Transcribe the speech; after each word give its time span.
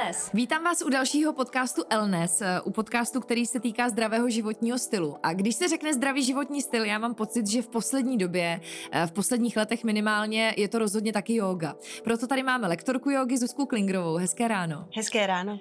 Elnes. 0.00 0.30
Vítám 0.34 0.64
vás 0.64 0.82
u 0.82 0.90
dalšího 0.90 1.32
podcastu 1.32 1.82
Elnes, 1.90 2.42
eh, 2.42 2.60
u 2.60 2.70
podcastu, 2.70 3.20
který 3.20 3.46
se 3.46 3.60
týká 3.60 3.88
zdravého 3.88 4.30
životního 4.30 4.78
stylu. 4.78 5.16
A 5.22 5.32
když 5.32 5.54
se 5.54 5.68
řekne 5.68 5.94
zdravý 5.94 6.22
životní 6.22 6.62
styl, 6.62 6.84
já 6.84 6.98
mám 6.98 7.14
pocit, 7.14 7.46
že 7.46 7.62
v 7.62 7.68
poslední 7.68 8.18
době, 8.18 8.60
eh, 8.92 9.06
v 9.06 9.12
posledních 9.12 9.56
letech 9.56 9.84
minimálně, 9.84 10.54
je 10.56 10.68
to 10.68 10.78
rozhodně 10.78 11.12
taky 11.12 11.34
yoga. 11.34 11.74
Proto 12.04 12.26
tady 12.26 12.42
máme 12.42 12.68
lektorku 12.68 13.10
jogy 13.10 13.38
Zuzku 13.38 13.66
Klingrovou. 13.66 14.16
Hezké 14.16 14.48
ráno. 14.48 14.88
Hezké 14.96 15.26
ráno. 15.26 15.58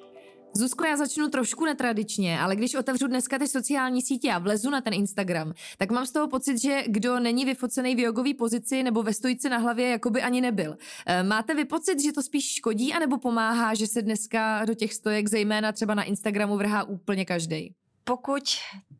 Zuzko, 0.53 0.85
já 0.85 0.97
začnu 0.97 1.29
trošku 1.29 1.65
netradičně, 1.65 2.39
ale 2.39 2.55
když 2.55 2.75
otevřu 2.75 3.07
dneska 3.07 3.39
ty 3.39 3.47
sociální 3.47 4.01
sítě 4.01 4.31
a 4.31 4.39
vlezu 4.39 4.69
na 4.69 4.81
ten 4.81 4.93
Instagram, 4.93 5.53
tak 5.77 5.91
mám 5.91 6.05
z 6.05 6.11
toho 6.11 6.27
pocit, 6.27 6.61
že 6.61 6.83
kdo 6.87 7.19
není 7.19 7.45
vyfocený 7.45 7.95
v 7.95 7.99
jogový 7.99 8.33
pozici 8.33 8.83
nebo 8.83 9.03
ve 9.03 9.13
stojici 9.13 9.49
na 9.49 9.57
hlavě, 9.57 9.89
jako 9.89 10.09
by 10.09 10.21
ani 10.21 10.41
nebyl. 10.41 10.77
Eh, 11.05 11.23
máte 11.23 11.53
vy 11.53 11.65
pocit, 11.65 11.99
že 11.99 12.11
to 12.11 12.23
spíš 12.23 12.55
škodí 12.55 12.93
anebo 12.93 13.17
pomáhá, 13.17 13.73
že 13.73 13.87
se 13.87 14.01
dneska 14.01 14.65
do 14.65 14.73
těch 14.73 14.93
stojek, 14.93 15.29
zejména 15.29 15.71
třeba 15.71 15.93
na 15.93 16.03
Instagramu, 16.03 16.57
vrhá 16.57 16.83
úplně 16.83 17.25
každý? 17.25 17.73
Pokud 18.03 18.43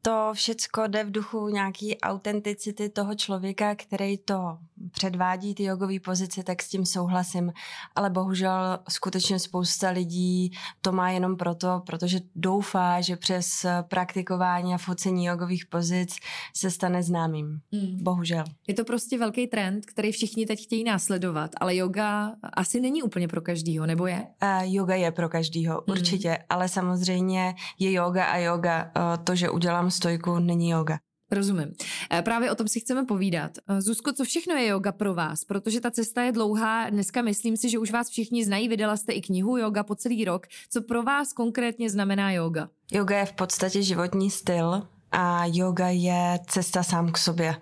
to 0.02 0.32
všecko 0.34 0.88
jde 0.88 1.04
v 1.04 1.12
duchu 1.12 1.48
nějaký 1.48 2.00
autenticity 2.02 2.90
toho 2.90 3.16
člověka, 3.16 3.76
který 3.76 4.18
to 4.18 4.58
předvádí 4.92 5.56
ty 5.56 5.64
jogové 5.64 6.00
pozice, 6.00 6.44
tak 6.44 6.62
s 6.62 6.70
tím 6.70 6.86
souhlasím. 6.86 7.52
Ale 7.96 8.10
bohužel 8.10 8.80
skutečně 8.90 9.40
spousta 9.40 9.90
lidí 9.90 10.52
to 10.82 10.92
má 10.92 11.10
jenom 11.10 11.38
proto, 11.38 11.82
protože 11.86 12.20
doufá, 12.36 13.02
že 13.02 13.16
přes 13.16 13.66
praktikování 13.82 14.74
a 14.74 14.78
focení 14.78 15.26
jogových 15.26 15.66
pozic 15.66 16.16
se 16.56 16.72
stane 16.72 17.04
známým. 17.04 17.60
Mm. 17.72 18.04
Bohužel. 18.04 18.44
Je 18.68 18.74
to 18.74 18.84
prostě 18.84 19.18
velký 19.18 19.48
trend, 19.48 19.86
který 19.86 20.12
všichni 20.12 20.46
teď 20.46 20.64
chtějí 20.64 20.84
následovat, 20.84 21.52
ale 21.60 21.76
yoga 21.76 22.36
asi 22.54 22.80
není 22.80 23.04
úplně 23.04 23.28
pro 23.28 23.42
každýho, 23.42 23.86
nebo 23.86 24.08
je? 24.08 24.28
Uh, 24.44 24.74
yoga 24.74 24.96
je 24.96 25.12
pro 25.12 25.30
každýho, 25.30 25.84
mm. 25.88 25.92
určitě, 25.92 26.38
ale 26.50 26.70
samozřejmě 26.70 27.56
je 27.80 27.92
yoga 27.92 28.26
a 28.26 28.38
yoga. 28.38 28.84
Uh, 28.84 29.24
to, 29.24 29.36
že 29.36 29.50
udělám 29.50 29.92
stojku, 29.92 30.40
není 30.40 30.70
yoga. 30.70 30.98
Rozumím. 31.32 31.74
E, 32.14 32.22
právě 32.22 32.52
o 32.52 32.56
tom 32.56 32.68
si 32.68 32.80
chceme 32.80 33.06
povídat. 33.06 33.52
E, 33.68 33.82
Zuzko, 33.82 34.14
co 34.14 34.24
všechno 34.24 34.56
je 34.56 34.68
yoga 34.68 34.92
pro 34.92 35.14
vás? 35.14 35.46
Protože 35.46 35.82
ta 35.82 35.92
cesta 35.92 36.22
je 36.22 36.32
dlouhá. 36.32 36.90
Dneska 36.90 37.22
myslím 37.22 37.58
si, 37.58 37.70
že 37.70 37.80
už 37.80 37.92
vás 37.92 38.10
všichni 38.10 38.46
znají. 38.46 38.70
Vydala 38.70 38.98
jste 38.98 39.14
i 39.14 39.22
knihu 39.22 39.58
Yoga 39.58 39.84
po 39.84 39.96
celý 39.96 40.26
rok. 40.26 40.48
Co 40.70 40.82
pro 40.82 41.04
vás 41.04 41.34
konkrétně 41.34 41.90
znamená 41.90 42.32
yoga? 42.32 42.70
Yoga 42.92 43.18
je 43.18 43.26
v 43.26 43.34
podstatě 43.34 43.82
životní 43.82 44.30
styl 44.30 44.88
a 45.12 45.46
yoga 45.46 45.88
je 45.88 46.40
cesta 46.48 46.84
sám 46.84 47.12
k 47.12 47.18
sobě. 47.18 47.56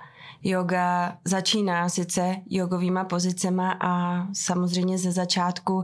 Yoga 0.44 1.18
začíná 1.26 1.90
sice 1.90 2.36
jogovýma 2.50 3.04
pozicema 3.04 3.78
a 3.82 4.24
samozřejmě 4.34 4.98
ze 4.98 5.12
začátku 5.12 5.74
uh, 5.74 5.84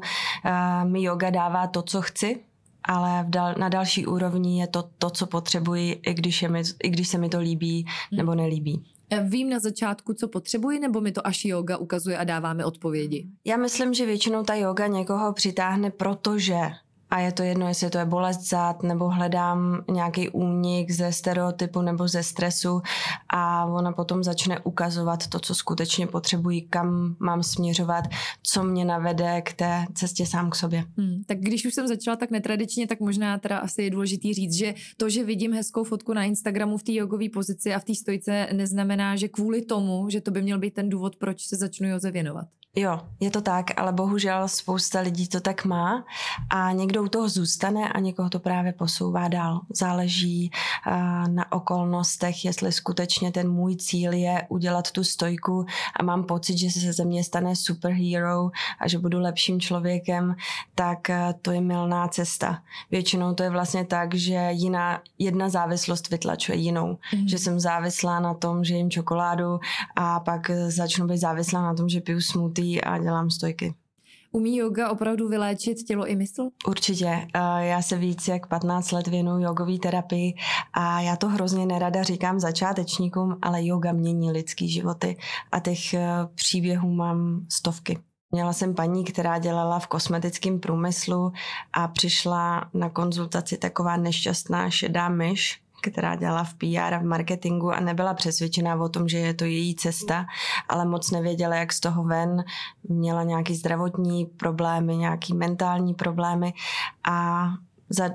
mi 0.83 1.03
yoga 1.03 1.29
dává 1.29 1.67
to, 1.67 1.81
co 1.81 2.01
chci, 2.01 2.43
ale 2.85 3.23
v 3.23 3.29
dal, 3.29 3.55
na 3.57 3.69
další 3.69 4.05
úrovni 4.05 4.59
je 4.59 4.67
to 4.67 4.89
to, 4.97 5.09
co 5.09 5.25
potřebuji, 5.25 5.91
i 5.91 6.13
když, 6.13 6.41
je 6.41 6.49
mi, 6.49 6.61
i 6.83 6.89
když 6.89 7.07
se 7.07 7.17
mi 7.17 7.29
to 7.29 7.39
líbí 7.39 7.85
hmm. 8.11 8.17
nebo 8.17 8.35
nelíbí. 8.35 8.83
Vím 9.21 9.49
na 9.49 9.59
začátku, 9.59 10.13
co 10.13 10.27
potřebuji, 10.27 10.79
nebo 10.79 11.01
mi 11.01 11.11
to 11.11 11.27
až 11.27 11.45
yoga 11.45 11.77
ukazuje 11.77 12.17
a 12.17 12.23
dává 12.23 12.53
mi 12.53 12.63
odpovědi? 12.63 13.27
Já 13.45 13.57
myslím, 13.57 13.93
že 13.93 14.05
většinou 14.05 14.43
ta 14.43 14.55
yoga 14.55 14.87
někoho 14.87 15.33
přitáhne, 15.33 15.91
protože 15.91 16.57
a 17.13 17.19
je 17.19 17.31
to 17.31 17.43
jedno, 17.43 17.67
jestli 17.67 17.89
to 17.89 17.97
je 17.97 18.05
bolest 18.05 18.49
zad, 18.49 18.83
nebo 18.83 19.09
hledám 19.09 19.83
nějaký 19.91 20.29
únik 20.29 20.91
ze 20.91 21.11
stereotypu 21.11 21.81
nebo 21.81 22.07
ze 22.07 22.23
stresu 22.23 22.81
a 23.29 23.65
ona 23.65 23.91
potom 23.91 24.23
začne 24.23 24.59
ukazovat 24.59 25.27
to, 25.27 25.39
co 25.39 25.55
skutečně 25.55 26.07
potřebuji, 26.07 26.61
kam 26.61 27.15
mám 27.19 27.43
směřovat, 27.43 28.03
co 28.43 28.63
mě 28.63 28.85
navede 28.85 29.41
k 29.41 29.53
té 29.53 29.85
cestě 29.93 30.25
sám 30.25 30.49
k 30.49 30.55
sobě. 30.55 30.85
Hmm, 30.97 31.23
tak 31.25 31.39
když 31.39 31.65
už 31.65 31.73
jsem 31.73 31.87
začala 31.87 32.17
tak 32.17 32.31
netradičně, 32.31 32.87
tak 32.87 32.99
možná 32.99 33.37
teda 33.37 33.57
asi 33.57 33.83
je 33.83 33.89
důležitý 33.89 34.33
říct, 34.33 34.53
že 34.53 34.73
to, 34.97 35.09
že 35.09 35.23
vidím 35.23 35.53
hezkou 35.53 35.83
fotku 35.83 36.13
na 36.13 36.23
Instagramu 36.23 36.77
v 36.77 36.83
té 36.83 36.93
jogové 36.93 37.29
pozici 37.33 37.73
a 37.73 37.79
v 37.79 37.83
té 37.83 37.95
stojce, 37.95 38.47
neznamená, 38.53 39.15
že 39.15 39.27
kvůli 39.27 39.61
tomu, 39.61 40.09
že 40.09 40.21
to 40.21 40.31
by 40.31 40.41
měl 40.41 40.59
být 40.59 40.73
ten 40.73 40.89
důvod, 40.89 41.15
proč 41.15 41.47
se 41.47 41.55
začnu 41.55 41.89
joze 41.89 42.11
věnovat. 42.11 42.45
Jo, 42.75 42.99
je 43.19 43.31
to 43.31 43.41
tak, 43.41 43.79
ale 43.79 43.93
bohužel 43.93 44.47
spousta 44.47 44.99
lidí 44.99 45.27
to 45.27 45.39
tak 45.39 45.65
má 45.65 46.05
a 46.49 46.71
někdo 46.71 47.03
u 47.03 47.07
toho 47.07 47.29
zůstane 47.29 47.89
a 47.89 47.99
někoho 47.99 48.29
to 48.29 48.39
právě 48.39 48.73
posouvá 48.73 49.27
dál. 49.27 49.61
Záleží 49.69 50.51
uh, 50.87 50.93
na 51.27 51.51
okolnostech, 51.51 52.45
jestli 52.45 52.71
skutečně 52.71 53.31
ten 53.31 53.51
můj 53.51 53.75
cíl 53.75 54.13
je 54.13 54.47
udělat 54.49 54.91
tu 54.91 55.03
stojku 55.03 55.65
a 55.99 56.03
mám 56.03 56.23
pocit, 56.23 56.57
že 56.57 56.69
se 56.69 56.93
ze 56.93 57.05
mě 57.05 57.23
stane 57.23 57.55
superhero 57.55 58.49
a 58.79 58.87
že 58.87 58.99
budu 58.99 59.19
lepším 59.19 59.59
člověkem, 59.59 60.35
tak 60.75 60.99
uh, 61.09 61.15
to 61.41 61.51
je 61.51 61.61
milná 61.61 62.07
cesta. 62.07 62.61
Většinou 62.91 63.33
to 63.33 63.43
je 63.43 63.49
vlastně 63.49 63.85
tak, 63.85 64.15
že 64.15 64.47
jiná, 64.51 65.01
jedna 65.19 65.49
závislost 65.49 66.09
vytlačuje 66.09 66.57
jinou. 66.57 66.97
Mm. 67.15 67.27
Že 67.27 67.37
jsem 67.37 67.59
závislá 67.59 68.19
na 68.19 68.33
tom, 68.33 68.63
že 68.63 68.75
jim 68.75 68.89
čokoládu 68.89 69.59
a 69.95 70.19
pak 70.19 70.51
začnu 70.67 71.07
být 71.07 71.17
závislá 71.17 71.61
na 71.61 71.73
tom, 71.73 71.89
že 71.89 72.01
piju 72.01 72.21
smoothie 72.21 72.62
smoothie 72.63 72.81
a 72.81 72.97
dělám 72.97 73.29
stojky. 73.29 73.73
Umí 74.31 74.57
yoga 74.57 74.89
opravdu 74.89 75.27
vyléčit 75.27 75.83
tělo 75.83 76.07
i 76.07 76.15
mysl? 76.15 76.49
Určitě. 76.67 77.27
Já 77.59 77.81
se 77.81 77.97
víc 77.97 78.27
jak 78.27 78.47
15 78.47 78.91
let 78.91 79.07
věnuju 79.07 79.43
jogové 79.43 79.77
terapii 79.77 80.33
a 80.73 81.01
já 81.01 81.15
to 81.15 81.29
hrozně 81.29 81.65
nerada 81.65 82.03
říkám 82.03 82.39
začátečníkům, 82.39 83.37
ale 83.41 83.65
yoga 83.65 83.91
mění 83.91 84.31
lidský 84.31 84.69
životy 84.69 85.17
a 85.51 85.59
těch 85.59 85.93
eh, 85.93 86.07
příběhů 86.35 86.93
mám 86.93 87.45
stovky. 87.49 87.99
Měla 88.31 88.53
jsem 88.53 88.75
paní, 88.75 89.03
která 89.03 89.37
dělala 89.37 89.79
v 89.79 89.87
kosmetickém 89.87 90.59
průmyslu 90.59 91.31
a 91.73 91.87
přišla 91.87 92.69
na 92.73 92.89
konzultaci 92.89 93.57
taková 93.57 93.97
nešťastná 93.97 94.69
šedá 94.69 95.09
myš, 95.09 95.62
která 95.83 96.15
dělala 96.15 96.43
v 96.43 96.53
PR 96.53 96.93
a 96.93 96.97
v 96.97 97.03
marketingu 97.03 97.71
a 97.71 97.79
nebyla 97.79 98.13
přesvědčená 98.13 98.75
o 98.75 98.89
tom, 98.89 99.07
že 99.07 99.17
je 99.17 99.33
to 99.33 99.45
její 99.45 99.75
cesta, 99.75 100.25
ale 100.69 100.85
moc 100.85 101.11
nevěděla, 101.11 101.55
jak 101.55 101.73
z 101.73 101.79
toho 101.79 102.03
ven. 102.03 102.43
Měla 102.89 103.23
nějaký 103.23 103.55
zdravotní 103.55 104.25
problémy, 104.25 104.97
nějaký 104.97 105.33
mentální 105.33 105.93
problémy 105.93 106.53
a 107.09 107.47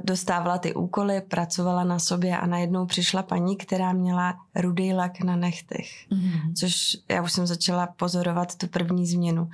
dostávala 0.05 0.59
ty 0.59 0.75
úkoly, 0.75 1.21
pracovala 1.21 1.85
na 1.85 1.99
sobě 1.99 2.39
a 2.39 2.47
najednou 2.47 2.87
přišla 2.87 3.23
paní, 3.23 3.57
která 3.57 3.93
měla 3.93 4.35
rudý 4.57 4.93
lak 4.93 5.21
na 5.21 5.37
nechtech, 5.37 5.87
mm-hmm. 6.13 6.53
což 6.55 6.97
já 7.09 7.23
už 7.23 7.33
jsem 7.33 7.47
začala 7.47 7.87
pozorovat 7.87 8.57
tu 8.57 8.67
první 8.67 9.07
změnu. 9.07 9.51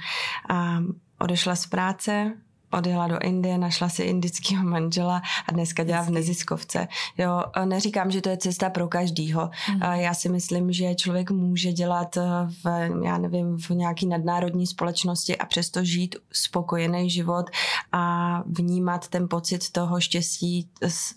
A 0.48 0.78
odešla 1.18 1.56
z 1.56 1.66
práce, 1.66 2.32
odjela 2.78 3.08
do 3.08 3.18
Indie, 3.18 3.58
našla 3.58 3.88
si 3.88 4.02
indického 4.02 4.64
manžela 4.64 5.22
a 5.48 5.52
dneska 5.52 5.84
dělá 5.84 6.02
v 6.02 6.10
neziskovce. 6.10 6.88
Jo, 7.18 7.42
neříkám, 7.64 8.10
že 8.10 8.20
to 8.20 8.28
je 8.28 8.36
cesta 8.36 8.70
pro 8.70 8.88
každýho. 8.88 9.50
Mm. 9.72 9.82
Já 9.82 10.14
si 10.14 10.28
myslím, 10.28 10.72
že 10.72 10.94
člověk 10.94 11.30
může 11.30 11.72
dělat 11.72 12.16
v, 12.64 12.90
já 13.04 13.18
nevím, 13.18 13.58
v 13.58 13.70
nějaký 13.70 14.06
nadnárodní 14.06 14.66
společnosti 14.66 15.38
a 15.38 15.46
přesto 15.46 15.84
žít 15.84 16.16
spokojený 16.32 17.10
život 17.10 17.46
a 17.92 18.42
vnímat 18.46 19.08
ten 19.08 19.28
pocit 19.28 19.70
toho 19.72 20.00
štěstí, 20.00 20.68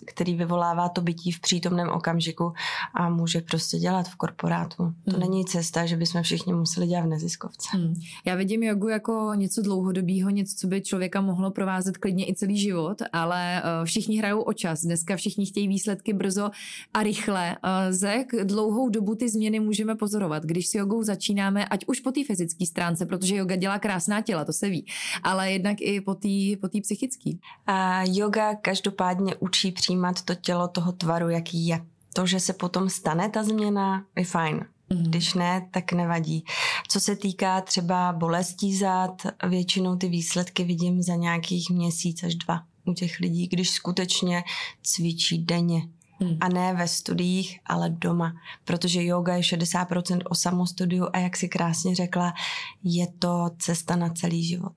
který 0.06 0.34
vyvolává 0.34 0.88
to 0.88 1.00
bytí 1.00 1.32
v 1.32 1.40
přítomném 1.40 1.88
okamžiku 1.88 2.52
a 2.94 3.08
může 3.08 3.40
prostě 3.40 3.78
dělat 3.78 4.08
v 4.08 4.16
korporátu. 4.16 4.82
Mm. 4.82 4.94
To 5.10 5.18
není 5.18 5.44
cesta, 5.44 5.86
že 5.86 5.96
bychom 5.96 6.22
všichni 6.22 6.52
museli 6.52 6.86
dělat 6.86 7.04
v 7.04 7.08
neziskovce. 7.08 7.78
Mm. 7.78 7.94
Já 8.24 8.34
vidím 8.34 8.62
jogu 8.62 8.88
jako 8.88 9.32
něco 9.34 9.62
dlouhodobého, 9.62 10.30
něco, 10.30 10.54
co 10.56 10.66
by 10.66 10.80
člověka 10.82 11.20
mohlo 11.20 11.47
mohlo 11.48 11.54
provázet 11.54 11.96
klidně 11.96 12.28
i 12.28 12.34
celý 12.34 12.58
život, 12.58 13.02
ale 13.12 13.62
uh, 13.62 13.84
všichni 13.84 14.18
hrajou 14.18 14.42
o 14.42 14.52
čas. 14.52 14.82
Dneska 14.82 15.16
všichni 15.16 15.46
chtějí 15.46 15.68
výsledky 15.68 16.12
brzo 16.12 16.50
a 16.94 17.02
rychle. 17.02 17.56
Za 17.90 18.10
jak 18.10 18.26
dlouhou 18.44 18.88
dobu 18.88 19.14
ty 19.14 19.28
změny 19.28 19.60
můžeme 19.60 19.94
pozorovat, 19.94 20.42
když 20.44 20.68
s 20.68 20.74
jogou 20.74 21.02
začínáme, 21.02 21.64
ať 21.64 21.84
už 21.86 22.00
po 22.00 22.12
té 22.12 22.24
fyzické 22.24 22.66
stránce, 22.66 23.06
protože 23.06 23.36
yoga 23.36 23.56
dělá 23.56 23.78
krásná 23.78 24.20
těla, 24.20 24.44
to 24.44 24.52
se 24.52 24.68
ví, 24.68 24.86
ale 25.22 25.52
jednak 25.52 25.76
i 25.80 26.00
po 26.00 26.14
té 26.14 26.28
po 26.60 26.68
psychické. 26.68 27.30
Yoga 28.04 28.54
každopádně 28.54 29.36
učí 29.36 29.72
přijímat 29.72 30.22
to 30.22 30.34
tělo 30.34 30.68
toho 30.68 30.92
tvaru, 30.92 31.28
jaký 31.28 31.66
je. 31.66 31.80
To, 32.14 32.26
že 32.26 32.40
se 32.40 32.52
potom 32.52 32.88
stane 32.88 33.28
ta 33.28 33.42
změna, 33.42 34.04
je 34.16 34.24
fajn. 34.24 34.66
Mm. 34.90 35.02
Když 35.02 35.34
ne, 35.34 35.68
tak 35.70 35.92
nevadí. 35.92 36.44
Co 36.88 37.00
se 37.00 37.16
týká 37.16 37.60
třeba 37.60 38.12
bolestí 38.12 38.76
zad, 38.76 39.22
většinou 39.48 39.96
ty 39.96 40.08
výsledky 40.08 40.64
vidím 40.64 41.02
za 41.02 41.14
nějakých 41.14 41.70
měsíc 41.70 42.22
až 42.22 42.34
dva 42.34 42.62
u 42.84 42.92
těch 42.92 43.18
lidí, 43.18 43.46
když 43.46 43.70
skutečně 43.70 44.44
cvičí 44.82 45.38
denně 45.38 45.82
Hmm. 46.20 46.36
A 46.40 46.48
ne 46.48 46.74
ve 46.74 46.88
studiích, 46.88 47.60
ale 47.66 47.90
doma. 47.90 48.32
Protože 48.64 49.04
yoga 49.04 49.34
je 49.34 49.42
60% 49.42 50.20
o 50.24 50.34
samostudiu 50.34 51.06
a 51.12 51.18
jak 51.18 51.36
si 51.36 51.48
krásně 51.48 51.94
řekla, 51.94 52.34
je 52.82 53.06
to 53.18 53.50
cesta 53.58 53.96
na 53.96 54.08
celý 54.08 54.44
život. 54.44 54.72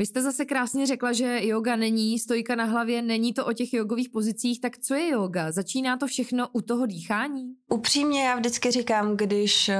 Vy 0.00 0.06
jste 0.06 0.22
zase 0.22 0.44
krásně 0.44 0.86
řekla, 0.86 1.12
že 1.12 1.40
yoga 1.42 1.76
není 1.76 2.18
stojka 2.18 2.54
na 2.54 2.64
hlavě, 2.64 3.02
není 3.02 3.32
to 3.32 3.46
o 3.46 3.52
těch 3.52 3.74
jogových 3.74 4.08
pozicích, 4.08 4.60
tak 4.60 4.78
co 4.78 4.94
je 4.94 5.08
yoga? 5.08 5.52
Začíná 5.52 5.96
to 5.96 6.06
všechno 6.06 6.48
u 6.52 6.60
toho 6.60 6.86
dýchání? 6.86 7.54
Upřímně 7.68 8.24
já 8.24 8.36
vždycky 8.36 8.70
říkám, 8.70 9.16
když 9.16 9.68
eh, 9.68 9.78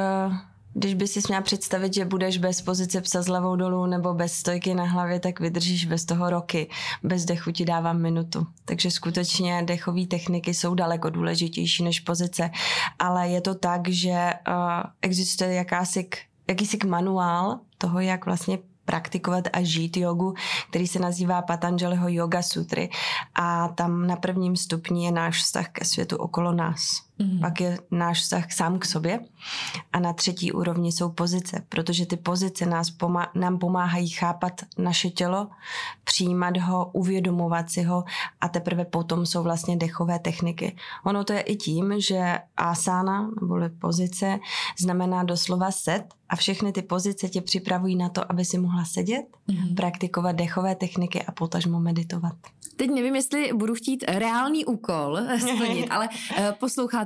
když 0.75 0.95
by 0.95 1.07
si 1.07 1.21
měla 1.29 1.43
představit, 1.43 1.95
že 1.95 2.05
budeš 2.05 2.39
bez 2.39 2.63
pozice 2.63 3.01
psa 3.01 3.23
s 3.23 3.27
hlavou 3.27 3.57
dolů 3.57 3.87
nebo 3.87 4.15
bez 4.15 4.33
stojky 4.33 4.75
na 4.75 4.85
hlavě, 4.85 5.21
tak 5.21 5.41
vydržíš 5.41 5.87
bez 5.87 6.05
toho 6.05 6.31
roky. 6.31 6.71
Bez 7.03 7.25
dechu 7.25 7.51
ti 7.51 7.65
dávám 7.65 8.01
minutu. 8.01 8.47
Takže 8.65 8.91
skutečně 8.91 9.63
dechové 9.63 10.07
techniky 10.07 10.55
jsou 10.55 10.75
daleko 10.75 11.11
důležitější 11.11 11.85
než 11.85 12.01
pozice. 12.01 12.51
Ale 12.99 13.29
je 13.29 13.41
to 13.41 13.55
tak, 13.55 13.89
že 13.89 14.11
uh, 14.11 14.55
existuje 15.03 15.55
jakási, 15.55 16.09
jakýsi 16.49 16.79
manuál 16.87 17.61
toho, 17.79 18.01
jak 18.01 18.27
vlastně 18.27 18.59
praktikovat 18.91 19.45
a 19.53 19.63
žít 19.63 19.97
jogu, 19.97 20.35
který 20.71 20.87
se 20.87 20.99
nazývá 20.99 21.43
Patanjaliho 21.43 22.09
Yoga 22.09 22.43
Sutry. 22.43 22.91
A 23.35 23.69
tam 23.69 24.07
na 24.07 24.17
prvním 24.17 24.57
stupni 24.57 25.05
je 25.05 25.13
náš 25.13 25.39
vztah 25.43 25.69
ke 25.69 25.85
světu 25.85 26.17
okolo 26.17 26.53
nás. 26.53 27.10
Mm-hmm. 27.21 27.41
Pak 27.41 27.61
je 27.61 27.79
náš 27.91 28.21
vztah 28.21 28.53
sám 28.53 28.79
k 28.79 28.85
sobě 28.85 29.21
a 29.93 30.01
na 30.01 30.13
třetí 30.13 30.53
úrovni 30.53 30.93
jsou 30.93 31.11
pozice, 31.11 31.65
protože 31.69 32.07
ty 32.07 32.17
pozice 32.17 32.67
nás 32.67 32.91
pomá- 32.91 33.29
nám 33.35 33.59
pomáhají 33.59 34.09
chápat 34.09 34.53
naše 34.79 35.11
tělo, 35.11 35.49
přijímat 36.05 36.57
ho, 36.57 36.91
uvědomovat 36.93 37.71
si 37.71 37.83
ho 37.83 38.05
a 38.41 38.49
teprve 38.49 38.85
potom 38.85 39.27
jsou 39.27 39.43
vlastně 39.43 39.77
dechové 39.77 40.19
techniky. 40.19 40.77
Ono 41.05 41.25
to 41.25 41.33
je 41.33 41.41
i 41.41 41.57
tím, 41.57 41.95
že 42.01 42.39
asana, 42.57 43.31
neboli 43.41 43.69
pozice, 43.69 44.39
znamená 44.79 45.25
doslova 45.25 45.71
set 45.71 46.05
a 46.29 46.37
všechny 46.37 46.73
ty 46.73 46.83
pozice 46.83 47.29
tě 47.29 47.41
připravují 47.41 47.97
na 47.97 48.09
to, 48.09 48.33
aby 48.33 48.45
si 48.45 48.59
mohla 48.59 48.85
sedět, 48.85 49.27
mm-hmm. 49.49 49.75
praktikovat 49.75 50.37
dechové 50.37 50.75
techniky 50.75 51.23
a 51.23 51.33
potažmo 51.33 51.81
meditovat. 51.81 52.35
Teď 52.77 52.91
nevím, 52.91 53.15
jestli 53.15 53.53
budu 53.53 53.75
chtít 53.75 54.05
reálný 54.09 54.65
úkol 54.65 55.19
splnit, 55.39 55.87
ale 55.91 56.09
eh, 56.37 56.53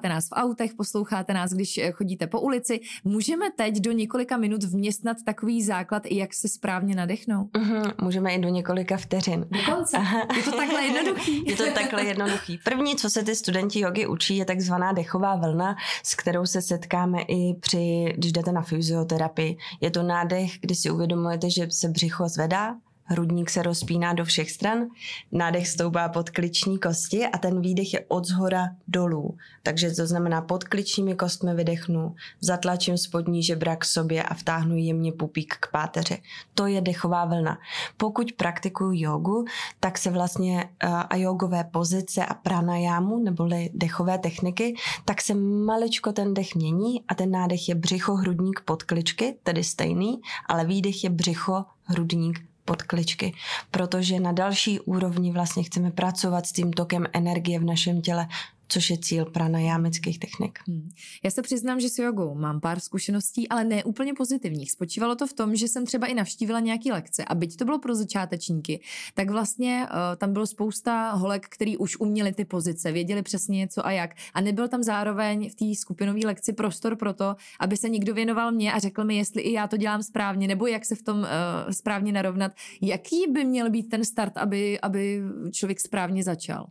posloucháte 0.05 0.09
nás 0.09 0.29
v 0.29 0.33
autech, 0.33 0.75
posloucháte 0.75 1.35
nás, 1.35 1.51
když 1.51 1.79
eh, 1.79 1.93
chodíte 1.93 2.27
po 2.27 2.41
ulici. 2.41 2.81
Můžeme 3.05 3.51
teď 3.57 3.81
do 3.81 3.93
několika 3.93 4.37
minut 4.37 4.65
vměstnat 4.65 5.17
takový 5.25 5.63
základ, 5.63 6.03
jak 6.11 6.35
se 6.35 6.49
správně 6.49 6.95
nadechnout? 6.95 7.51
Uh-huh, 7.53 7.93
můžeme 8.03 8.35
i 8.35 8.39
do 8.39 8.49
několika 8.49 8.97
vteřin. 8.97 9.47
Dokonce. 9.51 9.97
Je 10.37 10.43
to 10.43 10.53
takhle 10.57 10.83
jednoduchý. 10.87 11.45
Je 11.47 11.57
to 11.57 11.65
takhle 11.75 12.05
jednoduchý. 12.05 12.59
První, 12.65 12.97
co 12.97 13.11
se 13.11 13.23
ty 13.23 13.35
studenti 13.35 13.81
jogy 13.81 14.07
učí, 14.07 14.37
je 14.37 14.45
takzvaná 14.45 14.93
dechová 14.93 15.37
vlna, 15.37 15.77
s 16.03 16.15
kterou 16.15 16.47
se 16.47 16.63
setkáme 16.63 17.23
i 17.23 17.55
při, 17.61 18.13
když 18.17 18.33
jdete 18.33 18.53
na 18.53 18.63
fyzioterapii. 18.63 19.57
Je 19.81 19.91
to 19.91 20.03
nádech, 20.03 20.51
kdy 20.61 20.75
si 20.75 20.91
uvědomujete, 20.91 21.51
že 21.51 21.67
se 21.71 21.89
břicho 21.89 22.29
zvedá, 22.29 22.77
hrudník 23.05 23.51
se 23.51 23.63
rozpíná 23.63 24.13
do 24.13 24.25
všech 24.25 24.51
stran, 24.51 24.87
nádech 25.33 25.69
stoupá 25.69 26.09
pod 26.09 26.31
kliční 26.31 26.79
kosti 26.79 27.27
a 27.27 27.39
ten 27.39 27.61
výdech 27.61 27.95
je 27.95 28.05
od 28.09 28.25
zhora 28.25 28.69
dolů. 28.89 29.37
Takže 29.63 29.91
to 29.91 30.07
znamená 30.07 30.43
pod 30.43 30.65
kličními 30.65 31.15
kostmi 31.15 31.55
vydechnu, 31.55 32.15
zatlačím 32.41 32.99
spodní 32.99 33.43
žebra 33.43 33.77
k 33.77 33.85
sobě 33.85 34.23
a 34.23 34.35
vtáhnu 34.35 34.77
jemně 34.77 35.13
pupík 35.13 35.55
k 35.61 35.71
páteři. 35.71 36.23
To 36.55 36.67
je 36.67 36.81
dechová 36.81 37.25
vlna. 37.25 37.59
Pokud 37.97 38.33
praktikuju 38.33 38.91
jogu, 38.95 39.45
tak 39.81 39.99
se 39.99 40.11
vlastně 40.11 40.65
a 41.11 41.17
jogové 41.17 41.65
pozice 41.65 42.27
a 42.27 42.35
pranajámu, 42.35 43.19
neboli 43.19 43.71
dechové 43.75 44.19
techniky, 44.19 44.75
tak 45.05 45.23
se 45.23 45.35
maličko 45.35 46.13
ten 46.13 46.35
dech 46.35 46.55
mění 46.55 47.05
a 47.09 47.15
ten 47.15 47.31
nádech 47.31 47.69
je 47.69 47.75
břicho, 47.75 48.15
hrudník, 48.15 48.61
podkličky, 48.65 49.37
tedy 49.43 49.65
stejný, 49.65 50.21
ale 50.49 50.65
výdech 50.65 51.05
je 51.05 51.11
břicho, 51.11 51.65
hrudník, 51.85 52.45
podkličky, 52.65 53.35
protože 53.71 54.21
na 54.21 54.33
další 54.33 54.81
úrovni 54.81 55.33
vlastně 55.33 55.63
chceme 55.63 55.91
pracovat 55.91 56.47
s 56.47 56.53
tím 56.53 56.73
tokem 56.73 57.07
energie 57.13 57.59
v 57.59 57.65
našem 57.65 58.03
těle, 58.03 58.29
což 58.69 58.91
je 58.91 58.99
cíl 58.99 59.25
pranajámických 59.25 60.19
technik. 60.19 60.59
Hmm. 60.69 60.89
Já 61.25 61.31
se 61.31 61.43
přiznám, 61.43 61.81
že 61.81 61.89
s 61.89 61.99
jogou 61.99 62.35
mám 62.35 62.61
pár 62.61 62.81
zkušeností, 62.81 63.49
ale 63.49 63.65
ne 63.65 63.85
úplně 63.85 64.15
pozitivních. 64.15 64.73
Spočívalo 64.73 65.17
to 65.17 65.27
v 65.27 65.33
tom, 65.33 65.57
že 65.57 65.69
jsem 65.69 65.87
třeba 65.87 66.07
i 66.07 66.15
navštívila 66.15 66.61
nějaký 66.61 66.93
lekce 66.93 67.25
a 67.25 67.35
byť 67.35 67.57
to 67.57 67.65
bylo 67.65 67.79
pro 67.79 67.95
začátečníky, 67.95 68.81
tak 69.15 69.31
vlastně 69.31 69.87
uh, 69.91 69.97
tam 70.17 70.33
bylo 70.33 70.47
spousta 70.47 71.13
holek, 71.13 71.47
který 71.49 71.77
už 71.77 71.97
uměli 71.97 72.33
ty 72.33 72.45
pozice, 72.45 72.93
věděli 72.93 73.23
přesně 73.23 73.69
co 73.69 73.87
a 73.87 73.91
jak. 73.91 74.11
A 74.35 74.41
nebyl 74.41 74.69
tam 74.69 74.83
zároveň 74.83 75.51
v 75.51 75.55
té 75.55 75.75
skupinové 75.75 76.21
lekci 76.25 76.53
prostor 76.53 76.97
pro 76.97 77.15
to, 77.15 77.37
aby 77.61 77.77
se 77.77 77.89
někdo 77.89 78.15
věnoval 78.15 78.53
mě 78.53 78.73
a 78.73 78.79
řekl 78.79 79.05
mi, 79.05 79.17
jestli 79.17 79.43
i 79.43 79.53
já 79.53 79.69
to 79.69 79.77
dělám 79.77 80.03
správně, 80.03 80.49
nebo 80.49 80.67
jak 80.67 80.85
se 80.85 80.95
v 80.95 81.03
tom 81.03 81.19
uh, 81.19 81.27
správně 81.71 82.13
narovnat. 82.13 82.53
Jaký 82.83 83.25
by 83.33 83.45
měl 83.45 83.71
být 83.71 83.89
ten 83.89 84.05
start, 84.05 84.37
aby, 84.37 84.81
aby 84.81 85.23
člověk 85.53 85.81
správně 85.81 86.25
začal? 86.25 86.67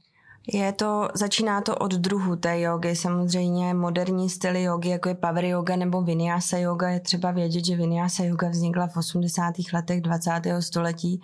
Je 0.48 0.72
to, 0.72 1.08
začíná 1.14 1.62
to 1.62 1.76
od 1.76 1.94
druhu 1.94 2.36
té 2.36 2.60
jogy. 2.60 2.96
Samozřejmě 2.96 3.74
moderní 3.74 4.30
styly 4.30 4.64
jogy, 4.64 4.90
jako 4.90 5.10
je 5.10 5.16
power 5.16 5.46
yoga 5.46 5.76
nebo 5.76 6.02
vinyasa 6.02 6.58
yoga, 6.58 6.90
je 6.90 7.00
třeba 7.00 7.32
vědět, 7.32 7.66
že 7.66 7.76
vinyasa 7.76 8.24
yoga 8.24 8.50
vznikla 8.50 8.88
v 8.88 8.98
80. 8.98 9.54
letech 9.74 10.02
20. 10.02 10.32
století 10.60 11.22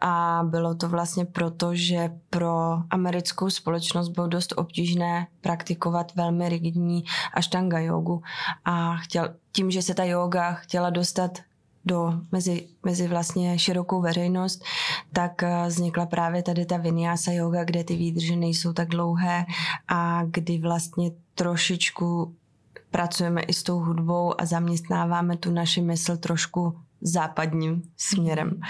a 0.00 0.42
bylo 0.44 0.74
to 0.74 0.88
vlastně 0.88 1.24
proto, 1.24 1.74
že 1.74 2.10
pro 2.30 2.78
americkou 2.90 3.50
společnost 3.50 4.08
bylo 4.08 4.26
dost 4.26 4.54
obtížné 4.56 5.26
praktikovat 5.40 6.14
velmi 6.14 6.48
rigidní 6.48 7.04
ashtanga 7.34 7.78
jogu 7.78 8.22
a 8.64 8.96
chtěl, 8.96 9.34
tím, 9.52 9.70
že 9.70 9.82
se 9.82 9.94
ta 9.94 10.04
yoga 10.04 10.52
chtěla 10.52 10.90
dostat 10.90 11.38
do, 11.84 12.12
mezi, 12.32 12.68
mezi 12.82 13.08
vlastně 13.08 13.58
širokou 13.58 14.00
veřejnost, 14.00 14.64
tak 15.12 15.42
eh, 15.42 15.64
vznikla 15.66 16.06
právě 16.06 16.42
tady 16.42 16.66
ta 16.66 16.76
vinyasa 16.76 17.32
yoga, 17.32 17.64
kde 17.64 17.84
ty 17.84 17.96
výdrže 17.96 18.36
nejsou 18.36 18.72
tak 18.72 18.88
dlouhé 18.88 19.46
a 19.88 20.22
kdy 20.24 20.58
vlastně 20.58 21.10
trošičku 21.34 22.34
pracujeme 22.90 23.42
i 23.42 23.52
s 23.52 23.62
tou 23.62 23.78
hudbou 23.78 24.40
a 24.40 24.46
zaměstnáváme 24.46 25.36
tu 25.36 25.50
naši 25.50 25.80
mysl 25.80 26.16
trošku 26.16 26.78
západním 27.02 27.82
směrem. 27.96 28.60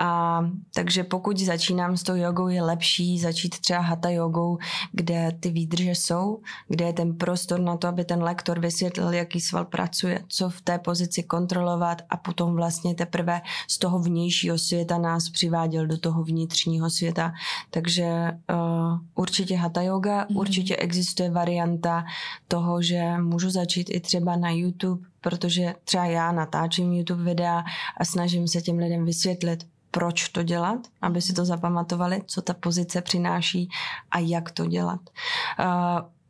A, 0.00 0.40
takže 0.74 1.04
pokud 1.04 1.38
začínám 1.38 1.96
s 1.96 2.02
tou 2.02 2.14
jogou, 2.14 2.48
je 2.48 2.62
lepší 2.62 3.18
začít 3.18 3.60
třeba 3.60 3.80
hatha 3.80 4.10
jogou, 4.10 4.58
kde 4.92 5.32
ty 5.40 5.50
výdrže 5.50 5.90
jsou, 5.90 6.40
kde 6.68 6.84
je 6.84 6.92
ten 6.92 7.16
prostor 7.16 7.60
na 7.60 7.76
to, 7.76 7.88
aby 7.88 8.04
ten 8.04 8.22
lektor 8.22 8.60
vysvětlil, 8.60 9.12
jaký 9.12 9.40
sval 9.40 9.64
pracuje, 9.64 10.24
co 10.28 10.50
v 10.50 10.60
té 10.60 10.78
pozici 10.78 11.22
kontrolovat 11.22 12.02
a 12.10 12.16
potom 12.16 12.54
vlastně 12.54 12.94
teprve 12.94 13.40
z 13.68 13.78
toho 13.78 13.98
vnějšího 13.98 14.58
světa 14.58 14.98
nás 14.98 15.28
přiváděl 15.28 15.86
do 15.86 15.98
toho 15.98 16.24
vnitřního 16.24 16.90
světa. 16.90 17.32
Takže 17.70 18.30
uh, 18.52 18.98
určitě 19.14 19.56
hatha 19.56 19.82
yoga, 19.82 20.26
mm. 20.30 20.36
určitě 20.36 20.76
existuje 20.76 21.30
varianta 21.30 22.04
toho, 22.48 22.82
že 22.82 23.18
můžu 23.18 23.50
začít 23.50 23.90
i 23.90 24.00
třeba 24.00 24.36
na 24.36 24.50
YouTube 24.50 25.08
protože 25.24 25.74
třeba 25.84 26.04
já 26.04 26.32
natáčím 26.32 26.92
YouTube 26.92 27.24
videa 27.24 27.64
a 27.96 28.04
snažím 28.04 28.48
se 28.48 28.62
těm 28.62 28.78
lidem 28.78 29.04
vysvětlit, 29.04 29.66
proč 29.90 30.28
to 30.28 30.42
dělat, 30.42 30.78
aby 31.02 31.22
si 31.22 31.32
to 31.32 31.44
zapamatovali, 31.44 32.22
co 32.26 32.42
ta 32.42 32.54
pozice 32.54 33.02
přináší 33.02 33.68
a 34.10 34.18
jak 34.18 34.50
to 34.50 34.66
dělat. 34.66 35.00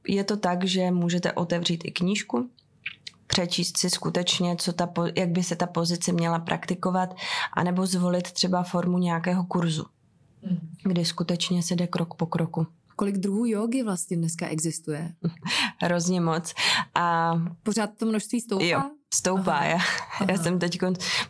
Je 0.08 0.24
to 0.24 0.36
tak, 0.36 0.64
že 0.64 0.90
můžete 0.90 1.32
otevřít 1.32 1.84
i 1.84 1.90
knížku, 1.90 2.50
přečíst 3.26 3.78
si 3.78 3.90
skutečně, 3.90 4.56
co 4.56 4.72
ta, 4.72 4.88
jak 5.16 5.28
by 5.28 5.42
se 5.42 5.56
ta 5.56 5.66
pozice 5.66 6.12
měla 6.12 6.38
praktikovat, 6.38 7.14
anebo 7.52 7.86
zvolit 7.86 8.32
třeba 8.32 8.62
formu 8.62 8.98
nějakého 8.98 9.44
kurzu, 9.44 9.84
hmm. 10.42 10.70
kdy 10.82 11.04
skutečně 11.04 11.62
se 11.62 11.76
jde 11.76 11.86
krok 11.86 12.14
po 12.14 12.26
kroku. 12.26 12.66
Kolik 12.96 13.18
druhů 13.18 13.46
jogy 13.46 13.82
vlastně 13.82 14.16
dneska 14.16 14.48
existuje? 14.48 15.14
Hrozně 15.78 16.20
moc. 16.20 16.54
A 16.94 17.32
pořád 17.62 17.90
to 17.96 18.06
množství 18.06 18.40
stoupá? 18.40 18.64
Jo, 18.64 18.82
stoupá. 19.14 19.64
Já, 19.64 19.78
já 20.30 20.38
jsem 20.38 20.58
teď, 20.58 20.78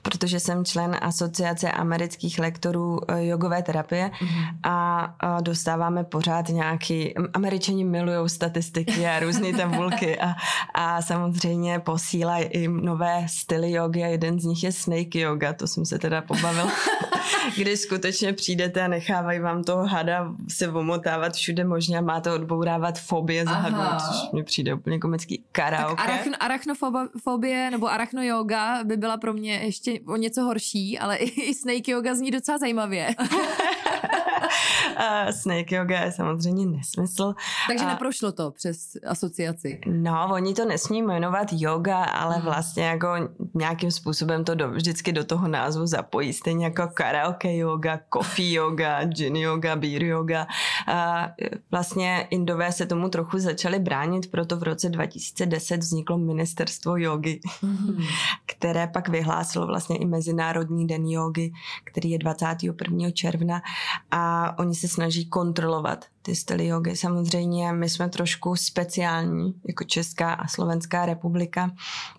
protože 0.02 0.40
jsem 0.40 0.64
člen 0.64 0.96
asociace 1.00 1.72
amerických 1.72 2.38
lektorů 2.38 3.00
eh, 3.08 3.26
jogové 3.26 3.62
terapie 3.62 4.10
uh-huh. 4.20 4.56
a, 4.62 5.00
a 5.20 5.40
dostáváme 5.40 6.04
pořád 6.04 6.48
nějaký, 6.48 7.14
američani 7.16 7.84
milují 7.84 8.28
statistiky 8.28 9.06
a 9.06 9.20
různé 9.20 9.52
tabulky 9.52 10.18
a, 10.20 10.34
a 10.74 11.02
samozřejmě 11.02 11.78
posílají 11.78 12.44
i 12.44 12.68
nové 12.68 13.26
styly 13.28 13.72
jogy 13.72 14.04
a 14.04 14.06
jeden 14.06 14.40
z 14.40 14.44
nich 14.44 14.64
je 14.64 14.72
snake 14.72 15.18
yoga, 15.18 15.52
to 15.52 15.66
jsem 15.66 15.86
se 15.86 15.98
teda 15.98 16.22
pobavil. 16.22 16.66
kdy 17.56 17.76
skutečně 17.76 18.32
přijdete 18.32 18.82
a 18.82 18.88
nechávají 18.88 19.40
vám 19.40 19.64
toho 19.64 19.86
hada 19.86 20.32
se 20.48 20.68
omotávat 20.68 21.34
všude 21.34 21.64
možně 21.64 21.98
a 21.98 22.00
máte 22.00 22.32
odbourávat 22.32 22.98
fobie 22.98 23.44
za 23.44 23.50
hadu, 23.50 23.76
což 24.06 24.32
mi 24.32 24.44
přijde 24.44 24.74
úplně 24.74 24.98
komický 24.98 25.44
karaoke. 25.52 26.02
Tak 26.02 26.10
arachn, 26.10 26.30
arachnofobie 26.40 27.70
nebo 27.74 27.90
arachno 27.90 28.22
yoga 28.22 28.84
by 28.84 28.96
byla 28.96 29.16
pro 29.16 29.32
mě 29.32 29.54
ještě 29.54 30.00
o 30.06 30.16
něco 30.16 30.42
horší, 30.42 30.98
ale 30.98 31.16
i 31.16 31.54
snake 31.54 31.90
yoga 31.90 32.14
zní 32.14 32.30
docela 32.30 32.58
zajímavě. 32.58 33.14
uh, 34.98 35.30
snake 35.30 35.72
yoga 35.72 36.00
je 36.00 36.12
samozřejmě 36.12 36.66
nesmysl. 36.66 37.34
Takže 37.68 37.86
neprošlo 37.86 38.32
to 38.32 38.50
přes 38.50 38.96
asociaci? 39.06 39.80
No, 39.86 40.28
oni 40.32 40.54
to 40.54 40.64
nesmí 40.64 41.02
jmenovat 41.02 41.48
yoga, 41.52 42.04
ale 42.04 42.34
hmm. 42.34 42.44
vlastně 42.44 42.84
jako 42.84 43.08
nějakým 43.54 43.90
způsobem 43.90 44.44
to 44.44 44.54
do, 44.54 44.70
vždycky 44.70 45.12
do 45.12 45.24
toho 45.24 45.48
názvu 45.48 45.86
zapojí. 45.86 46.32
Stejně 46.32 46.64
jako 46.64 46.88
karaoke 46.94 47.56
yoga, 47.56 48.00
coffee 48.14 48.52
yoga, 48.52 49.04
gin 49.04 49.36
yoga, 49.36 49.76
beer 49.76 50.02
yoga. 50.02 50.46
A 50.86 51.28
vlastně 51.70 52.26
Indové 52.30 52.72
se 52.72 52.86
tomu 52.86 53.08
trochu 53.08 53.38
začali 53.38 53.78
bránit, 53.78 54.30
proto 54.30 54.56
v 54.56 54.62
roce 54.62 54.88
2010 54.88 55.76
vzniklo 55.76 56.18
ministerstvo 56.18 56.96
jogy, 56.96 57.40
hmm. 57.62 58.04
které 58.46 58.86
pak 58.86 59.08
vyhlásilo 59.08 59.66
vlastně 59.66 59.96
i 59.96 60.06
Mezinárodní 60.06 60.86
den 60.86 61.06
jogy, 61.06 61.52
který 61.84 62.10
je 62.10 62.18
21. 62.18 63.10
června 63.10 63.62
a 64.10 64.43
oni 64.58 64.74
se 64.74 64.88
snaží 64.88 65.26
kontrolovat 65.26 66.04
ty 66.22 66.34
styly 66.34 66.66
jogy. 66.66 66.96
Samozřejmě 66.96 67.72
my 67.72 67.88
jsme 67.88 68.08
trošku 68.08 68.56
speciální 68.56 69.54
jako 69.68 69.84
Česká 69.84 70.32
a 70.32 70.48
Slovenská 70.48 71.06
republika, 71.06 71.70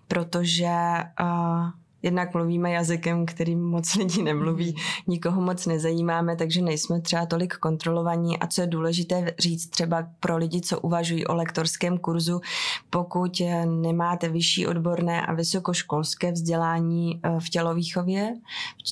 protože 0.08 0.74
uh, 1.20 1.70
jednak 2.06 2.34
mluvíme 2.34 2.70
jazykem, 2.70 3.26
kterým 3.26 3.62
moc 3.64 3.94
lidí 3.94 4.22
nemluví, 4.22 4.76
nikoho 5.06 5.40
moc 5.40 5.66
nezajímáme, 5.66 6.36
takže 6.36 6.62
nejsme 6.62 7.00
třeba 7.00 7.26
tolik 7.26 7.54
kontrolovaní. 7.54 8.38
A 8.38 8.46
co 8.46 8.60
je 8.60 8.66
důležité 8.66 9.34
říct 9.38 9.66
třeba 9.66 10.08
pro 10.20 10.36
lidi, 10.36 10.60
co 10.60 10.80
uvažují 10.80 11.26
o 11.26 11.34
lektorském 11.34 11.98
kurzu, 11.98 12.40
pokud 12.90 13.42
nemáte 13.64 14.28
vyšší 14.28 14.66
odborné 14.66 15.26
a 15.26 15.34
vysokoškolské 15.34 16.32
vzdělání 16.32 17.20
eh, 17.22 17.40
v 17.40 17.48
tělovýchově, 17.50 18.34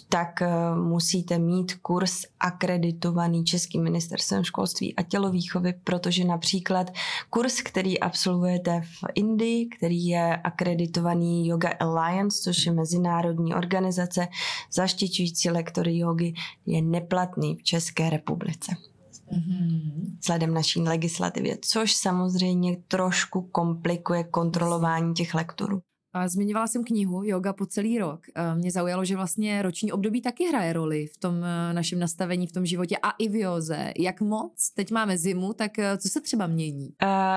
tak 0.08 0.42
eh, 0.42 0.48
musíte 0.74 1.38
mít 1.38 1.74
kurz 1.74 2.24
akreditovaný 2.40 3.44
Českým 3.44 3.82
ministerstvem 3.82 4.44
školství 4.44 4.96
a 4.96 5.02
tělovýchovy, 5.02 5.74
protože 5.84 6.24
například 6.24 6.90
kurz, 7.30 7.60
který 7.60 8.00
absolvujete 8.00 8.80
v 8.80 9.04
Indii, 9.14 9.66
který 9.66 10.06
je 10.06 10.36
akreditovaný 10.36 11.48
Yoga 11.48 11.70
Alliance, 11.80 12.42
což 12.42 12.66
je 12.66 12.72
mezi 12.72 13.03
mezinárodní 13.04 13.54
organizace 13.54 14.28
zaštiťující 14.72 15.50
lektory 15.50 15.98
jogy 15.98 16.34
je 16.66 16.82
neplatný 16.82 17.56
v 17.56 17.62
České 17.62 18.10
republice. 18.10 18.72
Mm-hmm. 19.32 20.16
Vzhledem 20.20 20.54
naší 20.54 20.80
legislativě, 20.80 21.58
což 21.60 21.94
samozřejmě 21.94 22.76
trošku 22.88 23.42
komplikuje 23.42 24.24
kontrolování 24.24 25.14
těch 25.14 25.34
lektorů. 25.34 25.82
Zmiňovala 26.26 26.66
jsem 26.66 26.84
knihu 26.84 27.24
Yoga 27.24 27.52
po 27.52 27.66
celý 27.66 27.98
rok. 27.98 28.20
Mě 28.54 28.70
zaujalo, 28.70 29.04
že 29.04 29.16
vlastně 29.16 29.62
roční 29.62 29.92
období 29.92 30.22
taky 30.22 30.48
hraje 30.48 30.72
roli 30.72 31.06
v 31.06 31.16
tom 31.16 31.44
eh, 31.44 31.72
našem 31.72 31.98
nastavení, 31.98 32.46
v 32.46 32.52
tom 32.52 32.66
životě 32.66 32.96
a 33.02 33.10
i 33.10 33.28
v 33.28 33.34
józe. 33.34 33.92
Jak 33.98 34.20
moc? 34.20 34.70
Teď 34.74 34.90
máme 34.90 35.18
zimu, 35.18 35.52
tak 35.52 35.78
eh, 35.78 35.98
co 35.98 36.08
se 36.08 36.20
třeba 36.20 36.46
mění? 36.46 36.90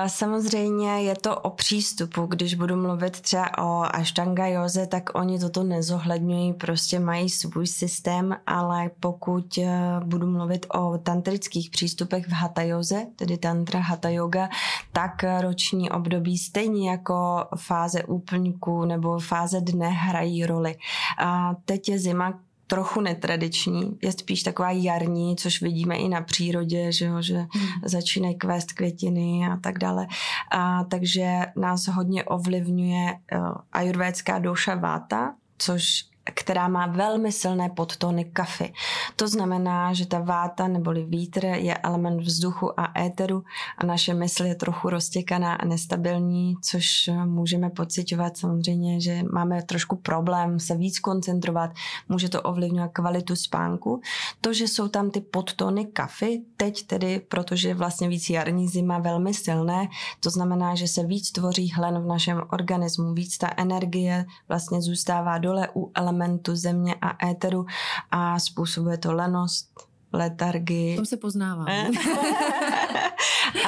Samozřejmě 0.06 1.02
je 1.02 1.16
to 1.16 1.40
o 1.40 1.50
přístupu. 1.50 2.26
Když 2.26 2.54
budu 2.54 2.76
mluvit 2.76 3.20
třeba 3.20 3.58
o 3.58 3.82
Ashtanga 3.94 4.46
józe, 4.46 4.86
tak 4.86 5.10
oni 5.14 5.38
toto 5.38 5.62
nezohledňují, 5.62 6.52
prostě 6.52 7.00
mají 7.00 7.28
svůj 7.28 7.66
systém, 7.66 8.36
ale 8.46 8.90
pokud 9.00 9.58
budu 10.04 10.26
mluvit 10.26 10.66
o 10.74 10.98
tantrických 10.98 11.70
přístupech 11.70 12.26
v 12.26 12.32
Hatha 12.32 12.62
józe, 12.62 13.06
tedy 13.16 13.38
tantra 13.38 13.80
Hatha 13.80 14.08
yoga, 14.08 14.48
tak 14.92 15.24
roční 15.40 15.90
období 15.90 16.38
stejně 16.38 16.90
jako 16.90 17.44
fáze 17.56 18.04
úplníku 18.04 18.67
roku 18.68 18.84
nebo 18.84 19.18
fáze 19.18 19.60
dne 19.60 19.88
hrají 19.88 20.46
roli. 20.46 20.76
A 21.18 21.54
teď 21.64 21.88
je 21.88 21.98
zima, 21.98 22.40
trochu 22.66 23.00
netradiční, 23.00 23.98
je 24.02 24.12
spíš 24.12 24.42
taková 24.42 24.70
jarní, 24.70 25.36
což 25.36 25.62
vidíme 25.62 25.96
i 25.96 26.08
na 26.08 26.20
přírodě, 26.20 26.92
že, 26.92 27.04
jo, 27.04 27.22
že 27.22 27.34
hmm. 27.34 27.68
začínají 27.84 28.38
kvést 28.38 28.72
květiny 28.72 29.48
a 29.52 29.56
tak 29.56 29.78
dále. 29.78 30.06
A 30.50 30.84
takže 30.84 31.40
nás 31.56 31.86
hodně 31.86 32.24
ovlivňuje 32.24 33.12
uh, 33.12 33.54
ajurvédská 33.72 34.38
douša 34.38 34.74
váta, 34.74 35.34
což 35.58 36.04
která 36.34 36.68
má 36.68 36.86
velmi 36.86 37.32
silné 37.32 37.68
podtóny 37.68 38.24
kafy. 38.24 38.72
To 39.16 39.28
znamená, 39.28 39.92
že 39.92 40.06
ta 40.06 40.18
váta 40.18 40.68
neboli 40.68 41.04
vítr 41.04 41.44
je 41.44 41.78
element 41.78 42.20
vzduchu 42.20 42.80
a 42.80 43.00
éteru 43.00 43.44
a 43.78 43.86
naše 43.86 44.14
mysl 44.14 44.44
je 44.44 44.54
trochu 44.54 44.90
roztěkaná 44.90 45.54
a 45.54 45.64
nestabilní, 45.64 46.54
což 46.62 47.10
můžeme 47.24 47.70
pocitovat 47.70 48.36
samozřejmě, 48.36 49.00
že 49.00 49.22
máme 49.32 49.62
trošku 49.62 49.96
problém 49.96 50.60
se 50.60 50.76
víc 50.76 50.98
koncentrovat, 50.98 51.70
může 52.08 52.28
to 52.28 52.42
ovlivňovat 52.42 52.92
kvalitu 52.92 53.36
spánku. 53.36 54.00
To, 54.40 54.52
že 54.52 54.68
jsou 54.68 54.88
tam 54.88 55.10
ty 55.10 55.20
podtóny 55.20 55.84
kafy, 55.84 56.42
teď 56.56 56.86
tedy, 56.86 57.20
protože 57.28 57.74
vlastně 57.74 58.08
víc 58.08 58.30
jarní 58.30 58.68
zima 58.68 58.98
velmi 58.98 59.34
silné, 59.34 59.88
to 60.20 60.30
znamená, 60.30 60.74
že 60.74 60.88
se 60.88 61.06
víc 61.06 61.32
tvoří 61.32 61.72
hlen 61.72 62.02
v 62.02 62.06
našem 62.06 62.42
organismu, 62.52 63.14
víc 63.14 63.38
ta 63.38 63.50
energie 63.56 64.26
vlastně 64.48 64.82
zůstává 64.82 65.38
dole 65.38 65.68
u 65.76 65.90
elementů 65.94 66.17
elementu 66.18 66.56
země 66.56 66.94
a 67.00 67.26
éteru 67.26 67.66
a 68.10 68.38
způsobuje 68.38 68.98
to 68.98 69.12
lenost, 69.12 69.87
letargii. 70.12 70.96
Tom 70.96 71.06
se 71.06 71.16
poznává. 71.16 71.64